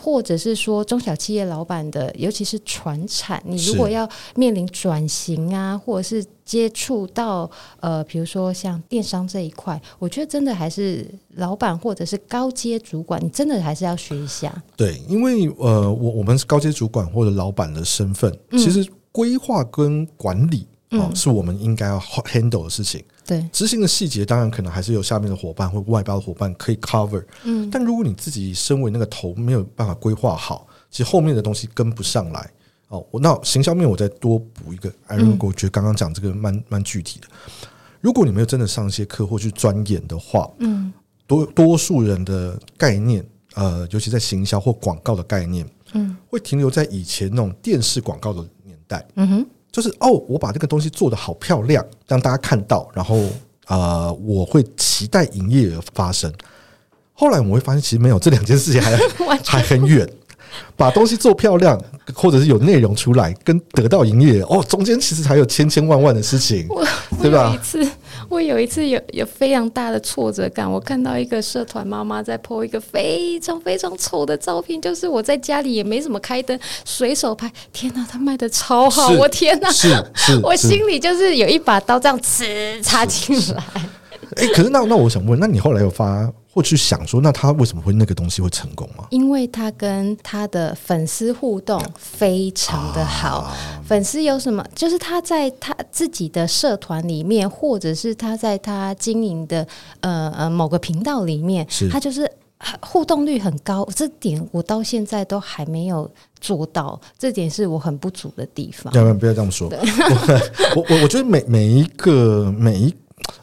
[0.00, 7.48] 或者是说中小企业老板的，尤其是传产，你如果要面临转型啊，或者是接触到
[7.80, 14.50] 呃，比如说像电商这一块，我觉得真的还是老板或者是高阶主管，你真的还是要学一下。
[14.76, 20.66] 对，因为呃，我我们是高阶主管或者老板的身份，嗯、其实规划跟管理。
[20.92, 23.00] 哦，是我们应该要 handle 的事情。
[23.30, 27.24] 对，执行的细节当然可能还是有下面的伙伴或外包的伙伴可以 cover。
[27.44, 32.50] 嗯，但如果你自己身为那个头没有办法规划好，其实后面的东西跟不上来。
[32.88, 34.92] 哦，那行销面我再多补一个。
[35.06, 37.28] Irene，我觉得刚刚讲这个蛮蛮具体的。
[38.00, 40.92] 如果你没有真的上一些课或去钻研的话，嗯，
[41.28, 49.06] 多多数人的概念，呃，尤其在行销或广告的概念，嗯，会停留在以前那种电视广告的年代。
[49.14, 49.46] 嗯哼。
[49.72, 53.22] 就是哦，我把这个东西做得好漂亮，让大家看到，然后
[53.66, 56.32] 呃，我会期待营业额发生。
[57.12, 58.96] 后来我们会发现，其实没有这两件事情还
[59.44, 60.08] 还很远。
[60.76, 61.80] 把东西做漂亮，
[62.12, 66.66] 或者是有内容出来，跟得到营业哦，中间其实还有千千万万的事情，
[67.22, 67.54] 对吧？
[67.54, 67.88] 一次，
[68.30, 82.46] 我有一次有有非常大的挫折感，我看到一个社团妈妈在 po 一个非常非常丑的照片，就是我在家里也没怎么开灯，随手拍，天哪，他卖的超好，我天哪，是 是，我心里就是有一把刀这样刺
[82.82, 83.64] 插进来。
[84.36, 86.32] 哎、欸，可是那那我想问，那你后来有发？
[86.52, 89.06] 或去想说，那他为什么会那个东西会成功吗？
[89.10, 94.64] 因为他跟他的粉丝互动非常的好，啊、粉丝有什么？
[94.74, 99.64] 就是他在他自己的社团里面，或者是他在他经营的
[100.00, 102.28] 呃呃某个频道里面，他就是
[102.80, 103.88] 互动率很高。
[103.94, 106.10] 这点我到现在都还没有
[106.40, 108.92] 做到，这点是我很不足的地方。
[108.92, 109.70] 要不然不要这么说？
[110.74, 112.92] 我 我我觉得每每一个每一。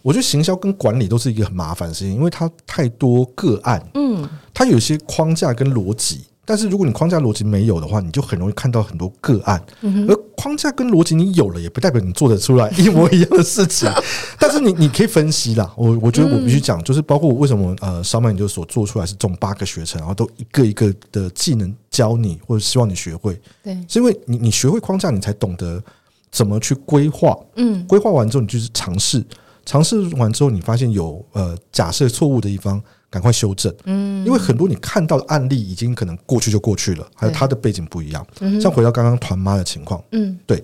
[0.02, 9.62] 我觉得行销跟管理都是一个很麻烦的事情，因为它太多个案，嗯，它有些框架跟逻辑，但是如果你框架逻辑没有的话，你就很容易看到很多个案。
[10.08, 13.92] 而框架跟逻辑你有了，也不代表你做得出来一模一样的事情。
[14.40, 25.84] 但是你你可以分析啦，我我觉得我必须讲，就是包括我为什么呃，烧麦研究所做出来是这种八个学程，然后都一个一个的技能教你，或者希望你学会，对，是因为你你学会框架，你才懂得
[26.32, 29.26] 怎么去规划，嗯，规划完之后你就是尝试。
[29.68, 33.72] 尝试完之后，你发现有呃假设错误的地方，赶快修正。
[33.84, 38.26] 嗯，因为很多你看到的案例已经可能过去就过去了，还有它的背景不一样。
[38.40, 40.64] 嗯，像回到刚刚团妈的情况，嗯，对，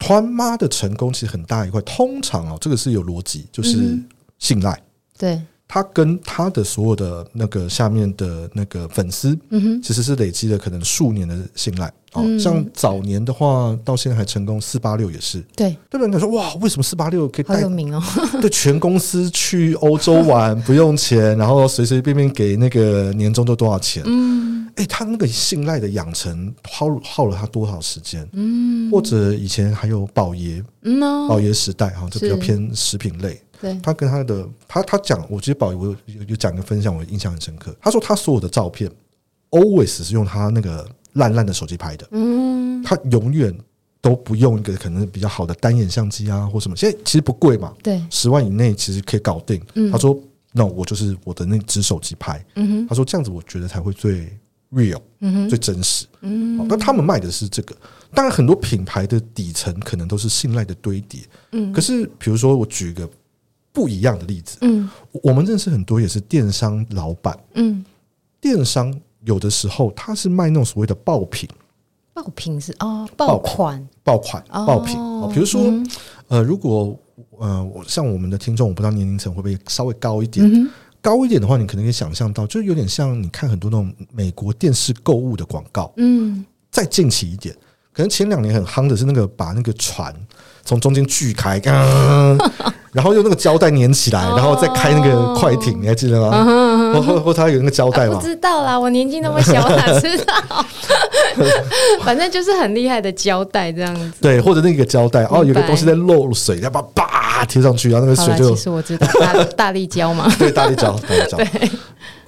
[0.00, 3.96] 团妈的成功其实很大一块，通常哦，这个是有逻辑，就是
[4.40, 4.76] 信赖。
[5.16, 5.40] 对。
[5.72, 11.86] 他跟他的所有的那个下面的那个粉丝，嗯哼，其实是累积了可能数年的信赖。
[12.14, 15.40] 哦，像早年的话，到现在还成功，四八六也是。
[15.54, 16.10] 对，对不对？
[16.10, 18.02] 他说哇，为什么四八六可以带好有名哦？
[18.42, 24.02] 对，全公司去欧洲玩 不用钱，然后随随便便给那个年终都多少钱？
[24.06, 28.28] 嗯，哎，他那个信赖的养成耗耗了他多少时间？
[28.32, 30.98] 嗯，或者以前还有宝爷，嗯，
[31.28, 33.40] 宝爷时代哈，就比较偏食品类。
[33.60, 37.74] 对，他跟他的他他讲，我觉得宝仪我有有有讲一个分享，我印象很深刻。
[37.80, 38.90] 他说他所有的照片
[39.50, 43.54] always 是用他那个烂烂的手机拍的，嗯，他永远
[44.00, 46.76] 都不用一个可能比较好的单眼相机啊或什么。
[46.76, 49.60] 现在其实不贵嘛，对，十万以内其实可以搞定。
[49.74, 50.18] 嗯，他说
[50.52, 54.26] 那我就是我的那只手机拍，嗯哼，他说这样子我觉得才会最
[54.72, 57.76] real，嗯哼，最真实，嗯，那他们卖的是这个。
[58.12, 61.20] 当然，很多品牌的底层可能都是信赖的堆叠。
[61.52, 63.08] 嗯，可是比如说，我举一个
[63.72, 64.58] 不一样的例子。
[64.62, 64.88] 嗯，
[65.22, 67.38] 我们认识很多也是电商老板。
[67.54, 67.84] 嗯，
[68.40, 68.94] 电商
[69.24, 71.48] 有的时候他是卖那种所谓的爆品。
[72.12, 74.96] 爆品是哦，爆款、爆款、爆品。
[74.98, 75.72] 哦，比如说，
[76.28, 76.98] 呃，如果
[77.38, 80.68] 呃，像我们的听众，我不知道年龄层会不会稍微高一点。
[81.00, 85.90] 高一点的话，你可能可以想象到，就有点像你看很多那种美国电视购物的广告。
[85.96, 87.56] 嗯，再近期一点。
[87.92, 90.14] 可能前两年很夯的是那个把那个船
[90.64, 91.60] 从中间锯开，
[92.92, 96.92] 然后用那个胶带粘起来，然后再开那个快艇，你还记得吗？
[96.94, 98.18] 或或或他有那个胶带吗？
[98.20, 100.34] 不知道啦，我年纪那么小，哪知道？
[102.02, 104.12] 反正就是很厉害的胶带这样子。
[104.20, 108.50] 对，或者那个胶带哦，有个东西在漏水，要把它叭贴上去，然后那个水就……
[108.50, 111.36] 其实我知道，大 大力胶嘛，对，大力胶，大力胶。
[111.36, 111.70] 对。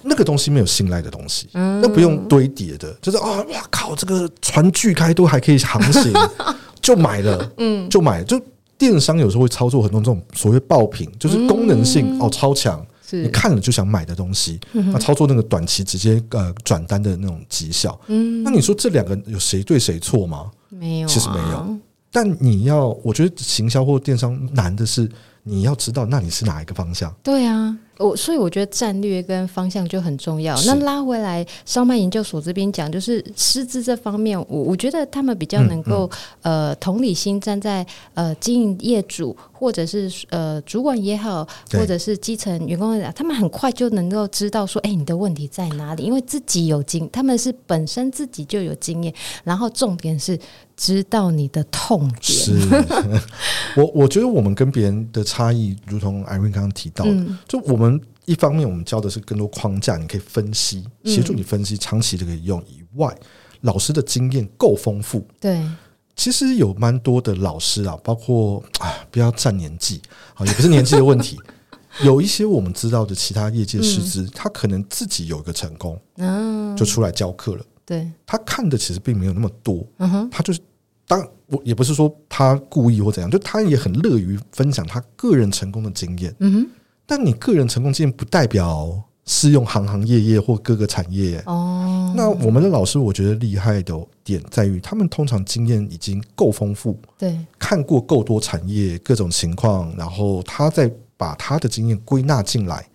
[0.04, 6.12] 那个东西没有信赖的东西，嗯、那不用堆叠的，就是啊，哇靠，这个船锯开都还可以航行，
[6.82, 8.24] 就买了，嗯，就买了。
[8.24, 8.38] 就
[8.76, 20.50] 电商有时候会操作很多这种所谓爆品，就是功能性、嗯、哦超强，你看了就想买的东西，那、操作那个短期直接呃转单的那种绩效，嗯，那你说这两个有谁对谁错吗？
[20.68, 21.78] 没有、啊，其实没有。
[22.10, 25.08] 但你要，我觉得行销或电商难的是，
[25.44, 27.14] 你要知道那你是哪一个方向。
[27.22, 27.74] 对啊。
[27.98, 30.60] 我所以我觉得战略跟方向就很重要。
[30.62, 36.10] 那拉回来烧麦研究所这边讲，就是师资这方面，我我觉得他们比较能够、
[36.42, 46.02] 嗯嗯、呃同理心站在呃经营业主或者是呃主管也好，或者是基层员工也好，他们很快就能够知道说，哎、欸，你的问题在哪里？
[46.02, 49.14] 因为自己有经，他们是本身自己就有经验，
[49.44, 50.36] 然后重点是
[50.76, 52.20] 知道你的痛点。
[52.20, 52.52] 是
[53.76, 57.91] 我我觉得我们跟别人的差异，如同 Irene 刚刚提到的，嗯、就我们。
[58.24, 62.62] 一方面，我们教的是更多框架，你可以分析，协助你分析，长期的可以用。
[62.68, 63.12] 以外，
[63.62, 65.26] 老师的经验够丰富。
[65.40, 65.66] 对，
[66.14, 70.00] 其实有蛮多的老师啊，包括啊，不要占年纪，
[70.34, 71.38] 啊，也不是年纪的问题。
[72.04, 76.00] 有一些我们知道的其他业界师资，他可能自己有一个成功，
[76.76, 77.64] 就出来教课了。
[77.84, 79.84] 对，他看的其实并没有那么多。
[79.98, 80.60] 嗯哼，他就是
[81.06, 86.34] 当我也不是说他故意或怎样，就他也很乐于分享他个人成功的经验。
[86.38, 86.68] 嗯哼。
[87.14, 88.90] 但你个人成功经验不代表
[89.26, 92.10] 适用行行业业或各个产业哦。
[92.16, 93.94] 那我们的老师，我觉得厉害的
[94.24, 102.88] 点在于，他们通常经验已经够丰富，对，看过够多产业各种情况，然后他再把他的经验归纳进来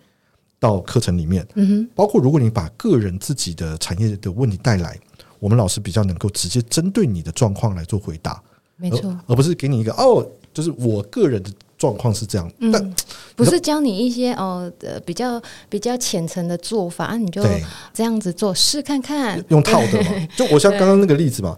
[0.58, 1.46] 到课程里面。
[1.54, 4.98] 嗯哼，包括如果你把个人自己的产业的问题带来，
[5.38, 8.42] 我们老师比较能够直接针对你的状况来做回答，
[8.78, 11.52] 没错，而不是给你一个哦，就是我个人的。
[11.78, 12.94] 状况是这样，嗯、但
[13.36, 17.42] 不是教你一些哦呃比较比较浅层的做法，你就
[17.94, 20.10] 这样子做试看看，用套的嘛。
[20.36, 21.56] 就我像刚刚那个例子嘛，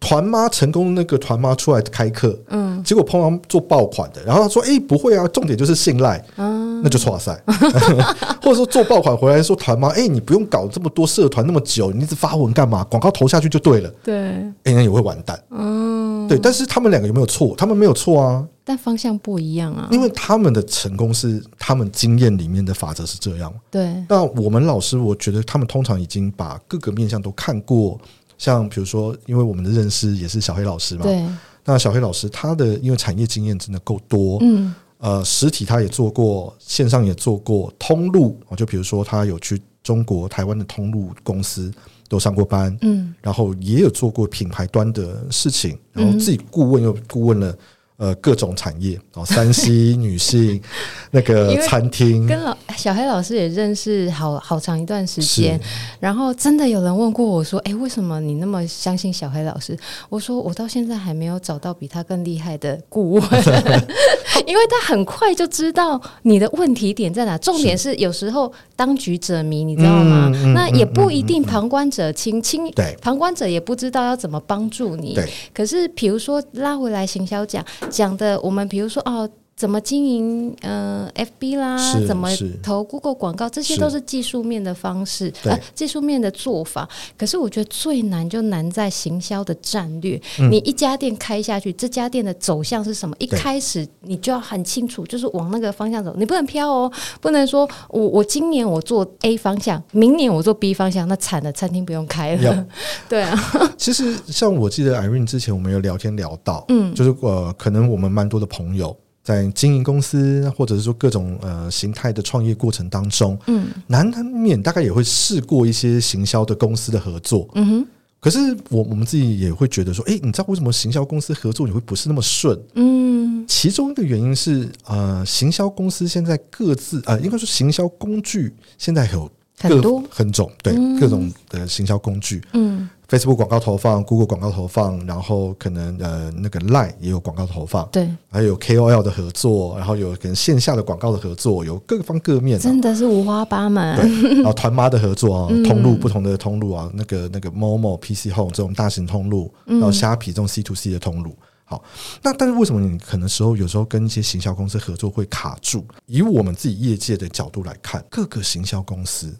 [0.00, 7.40] 团妈成功那个团妈出来开课，嗯，结果碰到做爆款的，然后他说：“哎、欸，不会啊，重点就是信赖。”嗯，那就错赛。
[8.42, 12.82] 或者说做爆款回来说团妈：“哎、欸，你不用搞这么多社团那么久，你一直发文干嘛？
[12.84, 15.38] 广告投下去就对了。”对，哎、欸，那也会完蛋。
[15.50, 16.38] 嗯，对。
[16.42, 17.54] 但是他们两个有没有错？
[17.56, 18.44] 他们没有错啊。
[18.70, 23.52] 但方向不一样啊，因为他们的成功是他们经验里面的法则是这样。
[23.68, 28.00] 对，那我们老师，我觉得他们通常已经把各个面向都看过。
[28.38, 31.20] 像比如说，因为我们的认识也是小黑老师嘛，对。
[31.64, 41.72] 那小黑老师他的因为产业经验真的够多，嗯，呃，实体他也做过，线上也做过，通路啊，就比如说他有去中国台湾的通路公司
[42.08, 47.52] 都上过班，嗯，然后也有做过品牌端的事情，然后自己顾问又顾问了。
[48.00, 50.58] 呃，各种产业哦， 山西女性
[51.12, 55.60] 那个餐厅，跟老小黑老师也认识好好长一段时间。
[56.00, 59.78] 然后真的有人问过我说：“哎，为什么你那么相信小黑老师？”
[60.08, 63.22] 我说：“我到现在还没有找到比他更厉害的顾问，
[64.46, 67.38] 因为他很快就知道你的问题点在哪。
[67.38, 70.30] 重点是有时候当局者迷，你知道吗？
[70.54, 75.18] 那也不一定旁观者清，清对旁观者也不知道要怎么帮助你。
[75.54, 77.64] 可是比如说拉回来行销讲。
[77.88, 79.28] 讲的我们比如说哦，
[79.60, 82.30] 怎么经营呃 FB 啦，怎么
[82.62, 86.88] 投 Google 广告，这些都是技术面的方式，呃，技术面的做法。
[87.18, 90.18] 可是我觉得最难就难在行销的战略。
[90.38, 93.14] 嗯、你一家店开下去，这家店的走向是什么？
[93.18, 96.90] 一开始你就要很清楚，就是往那个方向走，你不能飘哦，
[97.20, 102.66] 不能说我我今年我做 A 方向，明年我做 B 方向，那惨了，餐厅不用开了。
[103.10, 103.38] 对啊，
[103.76, 108.96] 其实像我记得 Irene 之前我们有聊天聊到，嗯，就是呃，可能我们蛮多的朋友。
[109.22, 117.86] 在经营公司，或者是说各种呃形态的创业过程当中，嗯，难免大概也会试过一些行销的公司的合作，嗯哼。
[118.18, 122.58] 可是我我们自己也会觉得说，哎，你知道为什么行销公司合作你会不是那么顺？
[122.74, 129.26] 嗯，其中一个原因是呃，行销公司现在各自呃，应该说行销工具现在有
[129.58, 132.86] 各很多很种，对，各种的行销工具，嗯。
[133.10, 143.96] Facebook 广告投放，Google 广告投放，然后可能呃那个 Line 也有广告投放，对，还有 KOL 的合作，然后有可能线下的广告的合作，有各方各面，真的是五花八门。
[143.96, 151.36] 对，然后团妈的合作啊， 通路不同的通路啊，那个那个 Momo、PC Home 这种大型通路，然后虾皮这种 C to C 的通路。
[151.64, 151.82] 好，
[152.22, 155.84] 那但是为什么你可能时候有时候跟一些行销公司合作会卡住？
[156.06, 159.34] 以我们自己业界的角度来看，各个行销公司。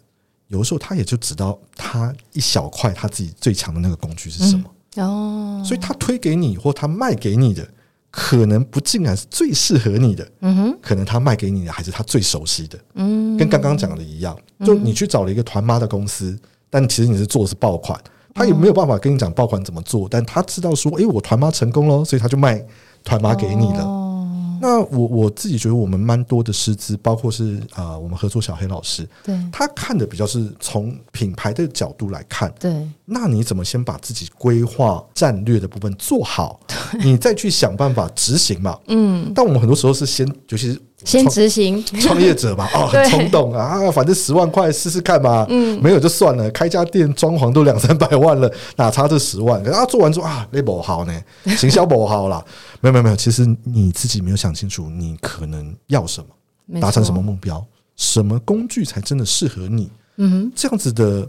[0.51, 4.65] 有的时候他也就知道他一小块他自己最强的那个工具是什么、
[4.97, 7.65] 嗯、哦，所以他推给你或他卖给你的
[8.11, 16.37] 可能不竟然是最适合你的，嗯哼，可能他卖给你的还是他最熟悉的，嗯，跟刚刚讲的一样，就你去找了一个团妈的公司，
[16.69, 17.97] 但其实你是做的是爆款，
[18.33, 22.61] 他也没有办法跟你讲爆款怎么做，但他知道说，诶，我团妈成功了，所以他就卖
[23.05, 23.85] 团妈给你了。
[23.85, 24.00] 哦
[24.61, 32.87] 那我我自己觉得我们蛮多的师资，包括是啊、呃，我们合作小黑老师，对，他看的比较是从品牌的角度来看，对。
[33.05, 36.59] 那你怎么先把自己规划战略的部分做好，
[37.03, 38.79] 你再去想办法执行嘛？
[38.87, 39.31] 嗯。
[39.35, 40.81] 但我们很多时候是先，尤其是。
[41.03, 49.61] 先执行创业者嘛， 哦，很冲动啊，反正十万块试试看嘛，嗯，没有就算了，开家店装潢都两三百万了， 哪差这十万？
[49.63, 51.21] 然后做完之后啊，那不好呢，
[51.57, 52.43] 行销不好啦，
[52.81, 59.89] 没有没有没有，其实你自己没有想清楚，你可能要什么，达成什么目标，什么工具才真的适合你？
[60.17, 61.27] 嗯哼，这样子的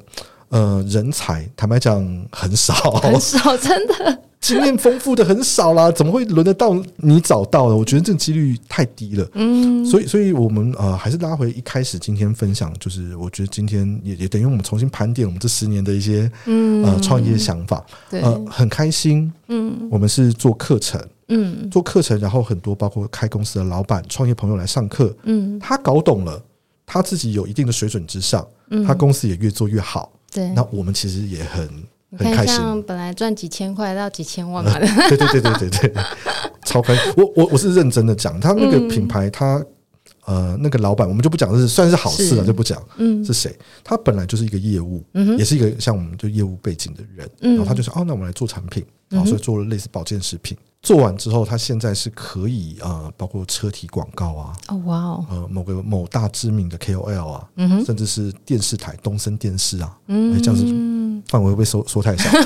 [0.50, 4.18] 呃人才，坦白讲很少，很少，真的。
[4.42, 7.76] 经验丰富的很少啦，怎么会轮得到你找到呢？
[7.76, 9.26] 我觉得这个几率太低了。
[9.34, 17.86] 嗯，所以，所以我们呃还是拉回一开始今天分享，就是我觉得今天也也等于我们重新盘点我们这十年的一些嗯呃创业想法。
[18.10, 19.32] 对，呃，很开心。
[19.46, 25.14] 嗯，我们是做课程，嗯，做课程，然后很多包括开公司的老板、创业朋友来上课。
[25.22, 26.42] 嗯，他搞懂了，
[26.84, 30.10] 他自己有一定的水准之上，嗯，他公司也越做越好。
[30.32, 31.70] 对，那我们其实也很。
[32.18, 34.78] 很开心，像本来赚几千块到几千万嘛。
[34.78, 35.94] 的，对对对对对对，
[36.64, 37.12] 超开心。
[37.16, 39.64] 我我我是认真的讲，他那个品牌，他
[40.24, 43.56] 呃那个老板，我们就不讲，是算是好事了，就不讲，嗯，是谁？
[43.82, 45.02] 他本来就是一个业务，
[45.38, 50.56] 也是一个像我们就业务背景的人，然后他就说，哦，那我们来做产品，然后所以做了类似保健食品。
[50.82, 60.64] 做完之后，他现在是可以呃，包括车体广告啊，哦哇哦，呃，某个某大知名的 KOL 啊，嗯哼，甚至是电视台东森电视啊，嗯，这样子
[61.28, 62.28] 范围会不会缩缩太小？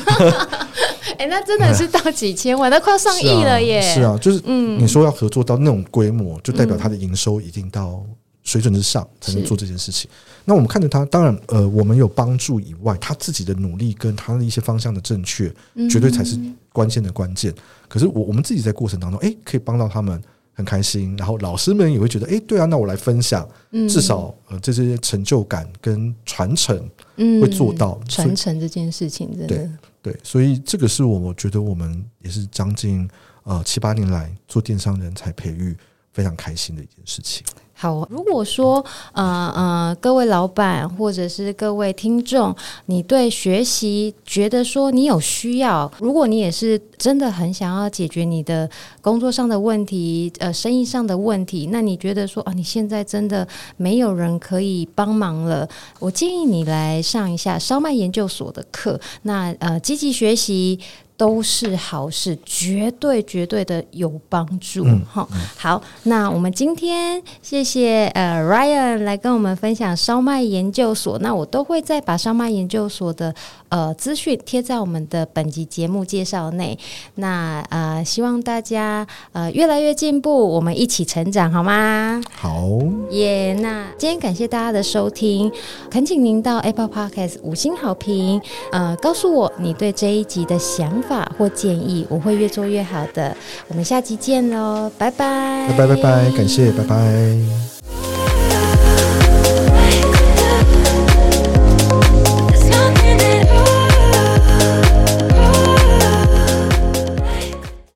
[1.18, 3.80] 哎、欸，那真的是到几千万，那快要上亿了耶！
[3.94, 8.04] 是啊，就是嗯，你说要合作到那种规模，就代表他的营收一定到
[8.42, 10.10] 水准之上才能做这件事情。
[10.44, 15.50] 那我们看着他，当然呃，我们有帮助以外，他自己的努力跟他的一些方向的正确，
[15.90, 16.38] 绝对才是
[16.72, 17.54] 关键的关键。
[17.88, 20.22] 可是我我们自己在过程当中，哎，可以帮到他们，
[20.56, 21.16] 很开心。
[21.16, 26.76] 然后老师们也会觉得，哎，对啊，那我来分享，至少呃这些成就感跟传承，
[27.16, 29.70] 会做到传承这件事情，真的对
[30.02, 30.16] 对。
[30.24, 33.08] 所以这个是我我觉得我们也是将近
[33.44, 35.76] 呃七八年来做电商人才培育
[36.12, 37.44] 非常开心的一件事情。
[37.78, 42.56] 好，如果说呃呃，各位老板或者是各位听众，
[42.86, 48.68] 你对学习觉得说你有需要，如果你也是真的很想要解决你的
[49.02, 53.46] 工作上的问题，呃，生意上的问题，那你觉得说啊，你现在真的
[53.76, 55.68] 没有人可以帮忙了，
[55.98, 60.80] 我建议你来上一下烧麦研究所的课，那呃，积极学习。
[61.16, 64.84] 都是好事，绝对绝对的有帮助。
[65.08, 71.18] 好、嗯，好，那我们今天谢谢呃 Ryan 来跟我们分享烧麦研究所。
[71.20, 73.34] 那我都会再把烧麦研究所的
[73.68, 76.78] 呃资讯贴在我们的本集节目介绍内。
[77.16, 82.20] 那呃，希望大家呃越来越进步，我们一起成长，好吗？
[82.32, 82.68] 好
[83.10, 83.54] 耶。
[83.56, 85.50] Yeah, 那今天感谢大家的收听，
[85.90, 88.40] 恳请您到 Apple Podcast 五星好评，
[88.72, 91.24] 呃，告诉我你对这一集的想法。
[91.36, 93.36] 或建议，我会越做越好的。
[93.68, 98.45] 我们下集见喽，拜拜，拜拜拜拜，感谢，拜拜。